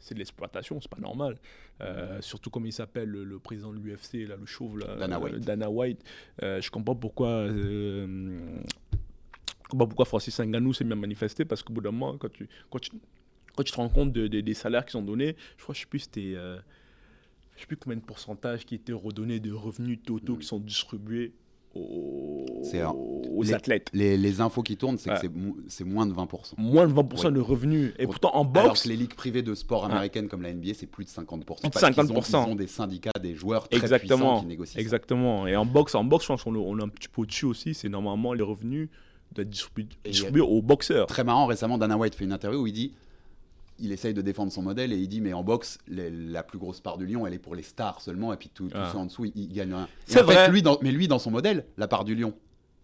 [0.01, 1.37] c'est- de l'exploitation, c'est pas normal.
[1.79, 5.15] Euh, surtout comme il s'appelle le, le président de l'UFC là, le chauve là, Dana
[5.17, 5.39] euh, White.
[5.45, 6.03] Dana White.
[6.43, 7.47] Euh, je comprends pas pourquoi.
[9.69, 12.91] pourquoi Francis Ngannou s'est bien manifesté parce qu'au bout d'un moment, quand tu, quand tu,
[13.55, 15.81] quand tu te rends compte de- de- des salaires qui sont donnés, je crois, je
[15.81, 16.33] sais plus, c'était.
[16.35, 16.57] euh,
[17.55, 21.33] je sais plus combien de pourcentage qui étaient redonnés de revenus totaux qui sont distribués
[21.73, 23.89] aux, les- athlètes.
[23.93, 25.15] Les, les infos qui tournent, c'est Ouais.
[25.15, 26.53] que c'est mo- c'est moins de 20%.
[26.57, 27.31] Moins de 20% Ouais.
[27.31, 27.93] de revenus.
[27.99, 30.73] Et pourtant, en Alors boxe, que les ligues privées de sport américaines comme la NBA,
[30.75, 31.61] c'est plus de 50%.
[31.61, 32.45] Plus de parce qu'ils ont- 50%.
[32.47, 34.17] Ils ont, des syndicats, des joueurs très exactement.
[34.17, 34.73] puissants qui négocient.
[34.75, 34.81] ça.
[34.81, 35.47] Exactement.
[35.47, 37.45] Et en boxe, en boxe, je pense qu'on est- on est un petit peu au-dessus
[37.45, 37.73] aussi.
[37.73, 38.89] C'est normalement les revenus
[39.33, 41.07] doivent être distribués, distribués aux boxeurs.
[41.07, 42.93] Très marrant, récemment, Dana White fait une interview où il dit
[43.81, 46.57] il essaye de défendre son modèle et il dit mais en boxe les- la plus
[46.59, 48.95] grosse part du lion elle est pour les stars seulement et puis tout, tout Ah.
[48.95, 49.87] en dessous ils gagnent rien.
[50.05, 50.49] C'est fait, vrai.
[50.49, 52.33] lui dans, mais lui dans son modèle la part du lion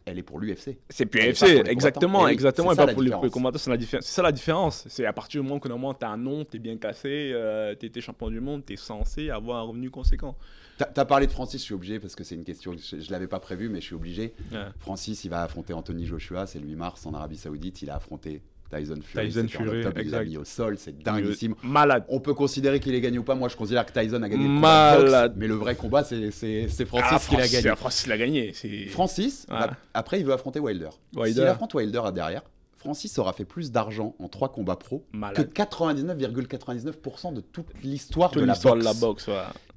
[0.10, 0.78] elle est pour l'UFC.
[0.90, 2.72] C'est plus UFC, exactement, oui, exactement.
[2.72, 4.06] Et pas pour les, combattants, c'est la différence.
[4.06, 4.86] C'est ça la différence.
[4.88, 7.76] C'est à partir du moment que tu as un nom, tu es bien classé, euh,
[7.80, 10.38] été champion du monde, tu es censé avoir un revenu conséquent.
[10.78, 13.02] T'as as parlé de Francis, je suis obligé parce que c'est une question que je,
[13.02, 14.34] je l'avais pas prévue mais je suis obligé.
[14.52, 14.60] Ouais.
[14.80, 17.96] Francis il va affronter Anthony Joshua, c'est le 8 mars en Arabie Saoudite, il a
[17.96, 19.28] affronté Tyson Fury.
[19.28, 19.84] Tyson Fury,
[20.24, 21.56] il mis au sol, c'est dinguissime.
[21.64, 22.04] Malade.
[22.10, 23.36] On peut considérer qu'il ait gagné ou pas.
[23.36, 25.34] Moi, je considère que Tyson a gagné le boxe, Malade.
[25.38, 27.76] mais le vrai combat, c'est Francis Ah, qui l'a Francis- gagné.
[27.76, 28.54] Francis l'a gagné.
[28.90, 30.90] Francis, va- après, il veut affronter Wilder.
[31.16, 31.34] Wilder.
[31.42, 32.42] S'il affronte Wilder à derrière,
[32.76, 35.50] Francis aura fait plus d'argent en trois combats pro que Malade.
[35.54, 39.34] 99,99% de toute l'histoire de, de la boxe, ouais.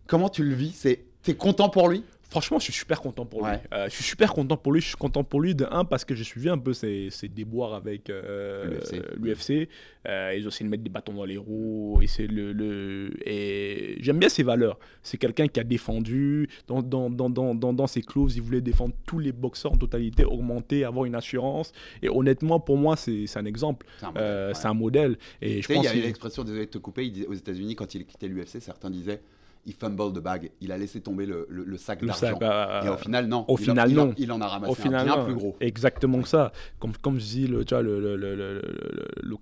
[0.07, 0.72] Comment tu le vis?
[0.74, 2.03] C'est T'es content pour lui?
[2.30, 3.50] Franchement, je suis super content pour lui.
[3.50, 3.60] Ouais.
[3.74, 4.80] Euh, je suis super content pour lui.
[4.80, 7.28] Je suis content pour lui de un parce que j'ai suivi un peu ses, ses
[7.28, 8.78] déboires avec euh,
[9.16, 9.68] L'UFC.
[10.08, 11.98] Euh, ils ont essayé de mettre des bâtons dans les roues.
[12.02, 14.78] Et c'est le, le- et j'aime bien ses valeurs.
[15.02, 18.36] C'est quelqu'un qui a défendu dans, dans, dans, dans, dans, dans ses clauses.
[18.36, 21.72] Il voulait défendre tous les boxeurs en totalité, augmenter, avoir une assurance.
[22.02, 23.86] Et honnêtement, pour moi, c'est un exemple.
[23.98, 24.54] C'est un modèle, Euh, ouais.
[24.54, 25.18] C'est un modèle.
[25.42, 27.92] Et je sais, il pense y qu'il- l'expression, désolé de te couper, aux États-Unis, quand
[27.94, 29.20] il quittait l'UFC, certains disaient
[29.66, 30.51] il fumble the bag.
[30.61, 32.38] Il a laissé tomber le, le- le sac d'argent.
[32.42, 33.44] euh, Et au final, non.
[33.49, 34.14] au Il final, il en- non.
[34.16, 35.25] Il en a ramassé au final, un bien non.
[35.25, 35.57] plus gros.
[35.61, 36.53] Exactement que ça.
[36.79, 37.83] Comme, comme je dis, le, tu vois,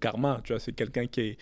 [0.01, 1.37] karma, tu vois, c'est quelqu'un qui est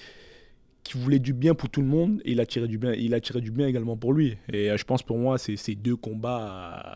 [0.83, 3.13] qui voulait du bien pour tout le monde et il a tiré du bien, il
[3.13, 4.37] a tiré du bien également pour lui.
[4.53, 6.47] Et euh, je pense pour moi, ces, ces deux combats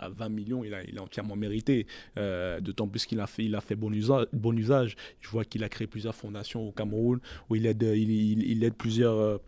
[0.02, 1.88] à 20 millions, il a, il a entièrement mérité.
[2.16, 4.26] Euh, D'autant plus qu'il a fait, il a fait bon usage.
[4.32, 4.94] Bon usage.
[5.20, 8.62] Je vois qu'il a créé plusieurs fondations au Cameroun où il aide, il, il- il
[8.62, 9.16] aide plusieurs.
[9.18, 9.38] euh,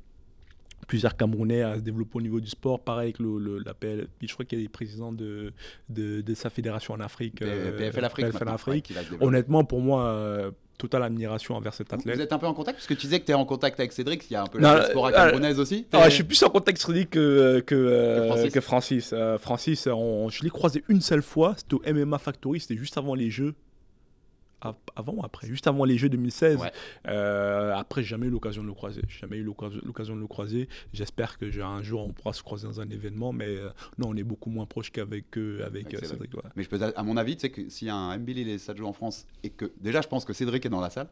[0.87, 2.81] plusieurs Camerounais à se développer au niveau du sport.
[2.81, 5.53] Pareil avec le, le- la PL, je crois qu'il est président de,
[5.89, 7.41] de, de sa fédération en Afrique.
[7.43, 8.27] euh, PFL Afrique.
[8.31, 8.93] PFL Afrique.
[9.21, 12.19] Honnêtement, pour moi, euh, totale admiration envers cet Vous athlète.
[12.21, 12.79] êtes un peu en contact?
[12.79, 14.47] Parce que tu disais que tu es en contact avec Cédric, il y a un
[14.47, 15.87] peu la diaspora euh, camerounaise aussi.
[15.93, 18.53] Ah, je suis plus en contact Rudy que, que, euh, Que Francis.
[18.53, 19.15] que Francis.
[19.39, 23.15] Francis, on- je l'ai croisé une seule fois, c'était au MMA Factory, c'était juste avant
[23.15, 23.55] les Jeux.
[24.97, 26.59] Avant ou après Juste avant les Jeux 2016.
[26.59, 26.73] Ouais.
[27.09, 29.03] Euh, après, j'ai jamais eu l'occasion de le croiser.
[29.09, 30.69] J'ai jamais eu l'occasion de le croiser.
[30.93, 34.17] J'espère que un jour on pourra se croiser dans un événement, mais euh, non, on
[34.17, 36.35] est beaucoup moins proche qu'avec euh, avec, Avec euh, Cédric.
[36.35, 36.43] Ouais.
[36.57, 38.59] Mais je peux, à mon avis, tu sais que s'il y a un Mbili et
[38.59, 41.09] ça joue en France et que déjà, je pense que Cédric est dans la salle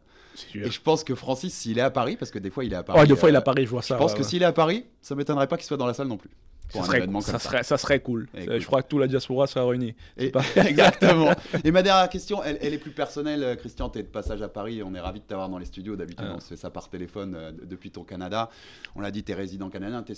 [0.54, 2.76] et je pense que Francis, s'il est à Paris, parce que des fois il est
[2.76, 3.00] à Paris.
[3.00, 3.94] Ouais, deux fois, il euh, a Paris, je vois ça.
[3.94, 4.28] Je pense ouais, que ouais.
[4.28, 6.30] s'il est à Paris, ça m'étonnerait pas qu'il soit dans la salle non plus.
[6.72, 7.48] Pour ça un serait, événement ça, comme ça.
[7.48, 8.28] serait, ça serait cool.
[8.36, 8.58] Écoute.
[8.60, 9.94] Je crois que toute la diaspora sera réunie.
[10.16, 11.30] Et- pas- Exactement.
[11.64, 13.42] Et ma dernière question, elle, elle est plus personnelle.
[13.42, 14.82] Euh, Christian, tu es de passage à Paris.
[14.82, 15.96] On est ravi de t'avoir dans les studios.
[15.96, 16.34] D'habitude, Ah.
[16.36, 18.50] on se fait ça par téléphone euh, depuis ton Canada.
[18.94, 20.02] On l'a dit, tu es résident canadien.
[20.02, 20.16] Tu es,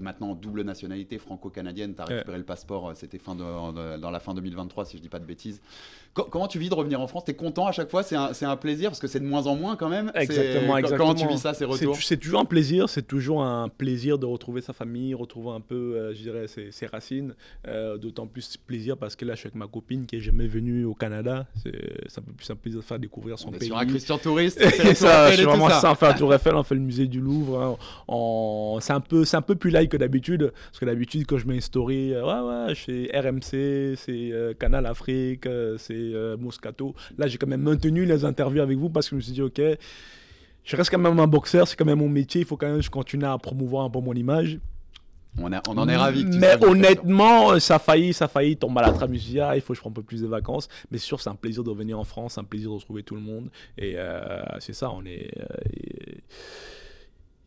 [0.00, 1.94] maintenant en double nationalité franco-canadienne.
[1.94, 2.14] Tu as Ouais.
[2.14, 2.88] récupéré le passeport.
[2.88, 5.60] euh, C'était fin de- de- dans la fin 2023, si je dis pas de bêtises.
[6.14, 7.24] Co- comment tu vis de revenir en France?
[7.24, 8.02] Tu es content à chaque fois?
[8.02, 10.12] C'est un, un plaisir parce que c'est de moins en moins quand même?
[10.14, 11.08] Exactement, exactement.
[11.10, 14.18] Comment tu vis ça, ces C'est- retours C'est toujours un plaisir, c'est toujours un plaisir
[14.18, 17.34] de retrouver sa famille, retrouver un peu, euh, je dirais, ses, ses racines.
[17.66, 20.46] Euh, D'autant plus plaisir parce que là, je suis avec ma copine qui est jamais
[20.46, 21.46] venue au Canada.
[21.56, 23.68] C'est un peu plus un plaisir de faire découvrir son On est pays.
[23.68, 24.60] sur un Christian touriste.
[24.84, 25.80] Et ça, je suis vraiment ça.
[25.80, 25.92] ça.
[25.92, 27.60] On fait la Tour Eiffel, on fait le musée du Louvre.
[27.60, 28.78] hein.
[28.80, 31.46] C'est un peu, c'est un peu plus light que d'habitude, parce que d'habitude quand je
[31.46, 36.36] mets une story, euh, ouais ouais, chez RMC, c'est euh, Canal Afrique, euh, c'est euh,
[36.38, 36.94] Moscato.
[37.18, 39.42] Là, j'ai quand même maintenu les interviews avec vous parce que je me suis dit,
[39.42, 39.60] ok,
[40.64, 42.76] je reste quand même un boxeur, c'est quand même mon métier, il faut quand même
[42.78, 44.58] que je continue à promouvoir un peu mon image.
[45.42, 46.24] On, a- on en est ravis.
[46.24, 49.56] Mais honnêtement, ça a failli, ça a failli tomber à la tramusia.
[49.56, 50.68] Il faut que je prenne un peu plus de vacances.
[50.92, 53.16] Mais c'est sûr, c'est un plaisir de revenir en France, un plaisir de retrouver tout
[53.16, 53.48] le monde.
[53.76, 54.20] Et euh,
[54.60, 55.28] c'est ça, on est.
[55.40, 55.44] euh,
[55.76, 56.18] et-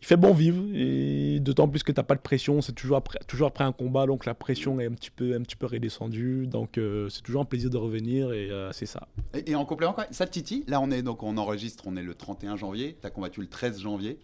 [0.08, 0.64] il fait bon vivre.
[0.74, 2.62] Et d'autant plus que tu n'as pas de pression.
[2.62, 4.06] C'est toujours après, toujours après un combat.
[4.06, 6.48] Donc la pression est un petit peu, un petit peu redescendue.
[6.48, 8.32] Donc euh, c'est toujours un plaisir de revenir.
[8.32, 9.08] Et euh, c'est ça.
[9.34, 12.04] Et, et en complément, quoi, ça titille Là, on est donc on enregistre, on est
[12.04, 12.98] le 31 janvier.
[13.02, 14.18] Tu as combattu le 13 janvier.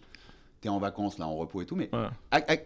[0.62, 1.76] Tu es en vacances, là, en repos et tout.
[1.76, 2.06] Mais Ouais.
[2.30, 2.56] à, à-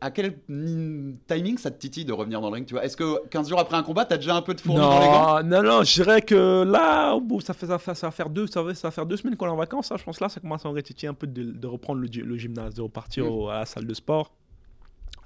[0.00, 2.84] à quel mm, timing ça te titille de revenir dans le ring tu vois?
[2.84, 4.98] Est-ce que 15 jours après un combat, tu as déjà un peu de fourmi dans
[5.00, 5.42] les gants?
[5.42, 8.46] Non, non, non, je dirais que là, ça, fait, ça, fait- ça va faire deux,
[8.46, 9.92] ça va, ça va faire deux semaines qu'on est en vacances.
[9.92, 9.96] hein.
[9.98, 10.74] Je pense là, ça commence à me
[11.06, 13.28] un peu de, de reprendre le gymnase, de repartir Mm.
[13.28, 14.32] au- à la salle de sport.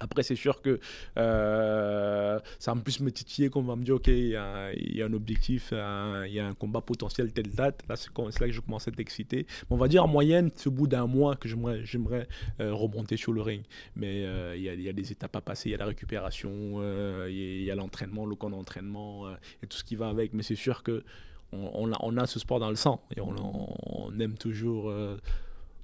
[0.01, 0.79] Après, c'est sûr que
[1.17, 5.13] euh, ça en plus me titiller qu'on va me dire, OK, il y, a un
[5.13, 7.83] objectif, il y a un combat potentiel telle date.
[7.87, 9.45] Là, c'est là que je commence à être excité.
[9.69, 12.27] On va dire en moyenne, c'est au bout d'un mois que j'aimerais
[12.59, 13.63] euh, remonter sur le ring.
[13.95, 16.81] Mais euh, il y, a, des étapes à passer, il y a la récupération,
[17.27, 19.29] il y a- l'entraînement, le camp d'entraînement
[19.63, 20.33] et tout ce qui va avec.
[20.33, 21.03] Mais c'est sûr que
[21.51, 24.91] on, a, ce sport dans le sang et on aime toujours.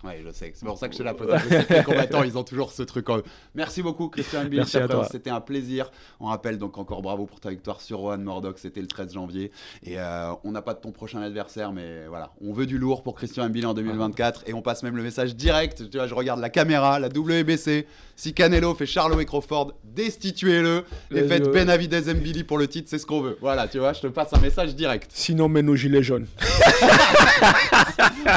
[0.03, 0.51] Euh, Ouais, je sais.
[0.55, 1.27] C'est pour ça que je te la pose.
[1.49, 3.23] Sais que les combattants, ils ont toujours ce truc en eux.
[3.55, 4.57] Merci beaucoup, Christian Mbili.
[4.57, 5.07] Merci à toi.
[5.11, 5.89] C'était un plaisir.
[6.19, 8.59] On rappelle donc encore bravo pour ta victoire sur Rohan Murdoch.
[8.59, 9.51] C'était le 13 janvier.
[9.83, 12.31] Et euh, on n'a pas de ton prochain adversaire, mais voilà.
[12.45, 14.43] On veut du lourd pour Christian Mbili en 2024.
[14.47, 15.89] Et on passe même le message direct.
[15.89, 17.87] Tu vois, je regarde la caméra, la WBC.
[18.15, 20.85] Si Canelo fait Charlo et Crawford, destituez-le.
[21.11, 21.51] Et faites go.
[21.51, 23.37] Benavidez Mbili pour le titre, c'est ce qu'on veut.
[23.41, 25.09] Voilà, tu vois, je te passe un message direct.
[25.13, 26.27] Sinon, mets nos gilets jaunes.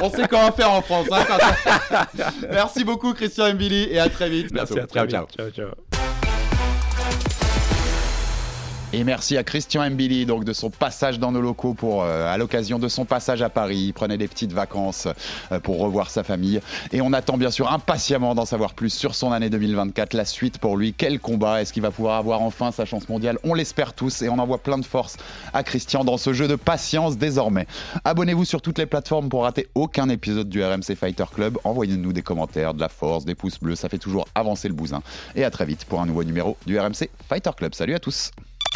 [0.02, 1.06] On sait comment faire en France.
[1.10, 1.38] hein, quand-
[2.50, 3.88] Merci beaucoup, Christian Mbili.
[3.90, 4.52] Et à très vite.
[4.52, 5.12] Merci à très ciao, vite.
[5.36, 5.50] ciao.
[5.50, 5.89] ciao, ciao.
[8.92, 12.36] Et merci à Christian Mbili donc de son passage dans nos locaux pour euh, à
[12.38, 13.78] l'occasion de son passage à Paris.
[13.78, 15.06] Il prenait des petites vacances
[15.52, 16.60] euh, pour revoir sa famille
[16.90, 20.58] et on attend bien sûr impatiemment d'en savoir plus sur son année 2024, la suite
[20.58, 20.92] pour lui.
[20.92, 23.38] Quel combat est-ce qu'il va pouvoir avoir enfin sa chance mondiale?
[23.44, 25.18] On l'espère tous et on envoie plein de force
[25.54, 27.68] à Christian dans ce jeu de patience désormais.
[28.04, 31.58] Abonnez-vous sur toutes les plateformes pour rater aucun épisode du RMC Fighter Club.
[31.62, 35.00] Envoyez-nous des commentaires, de la force, des pouces bleus, ça fait toujours avancer le bousin.
[35.36, 37.72] Et à très vite pour un nouveau numéro du RMC Fighter Club.
[37.76, 38.32] Salut à tous.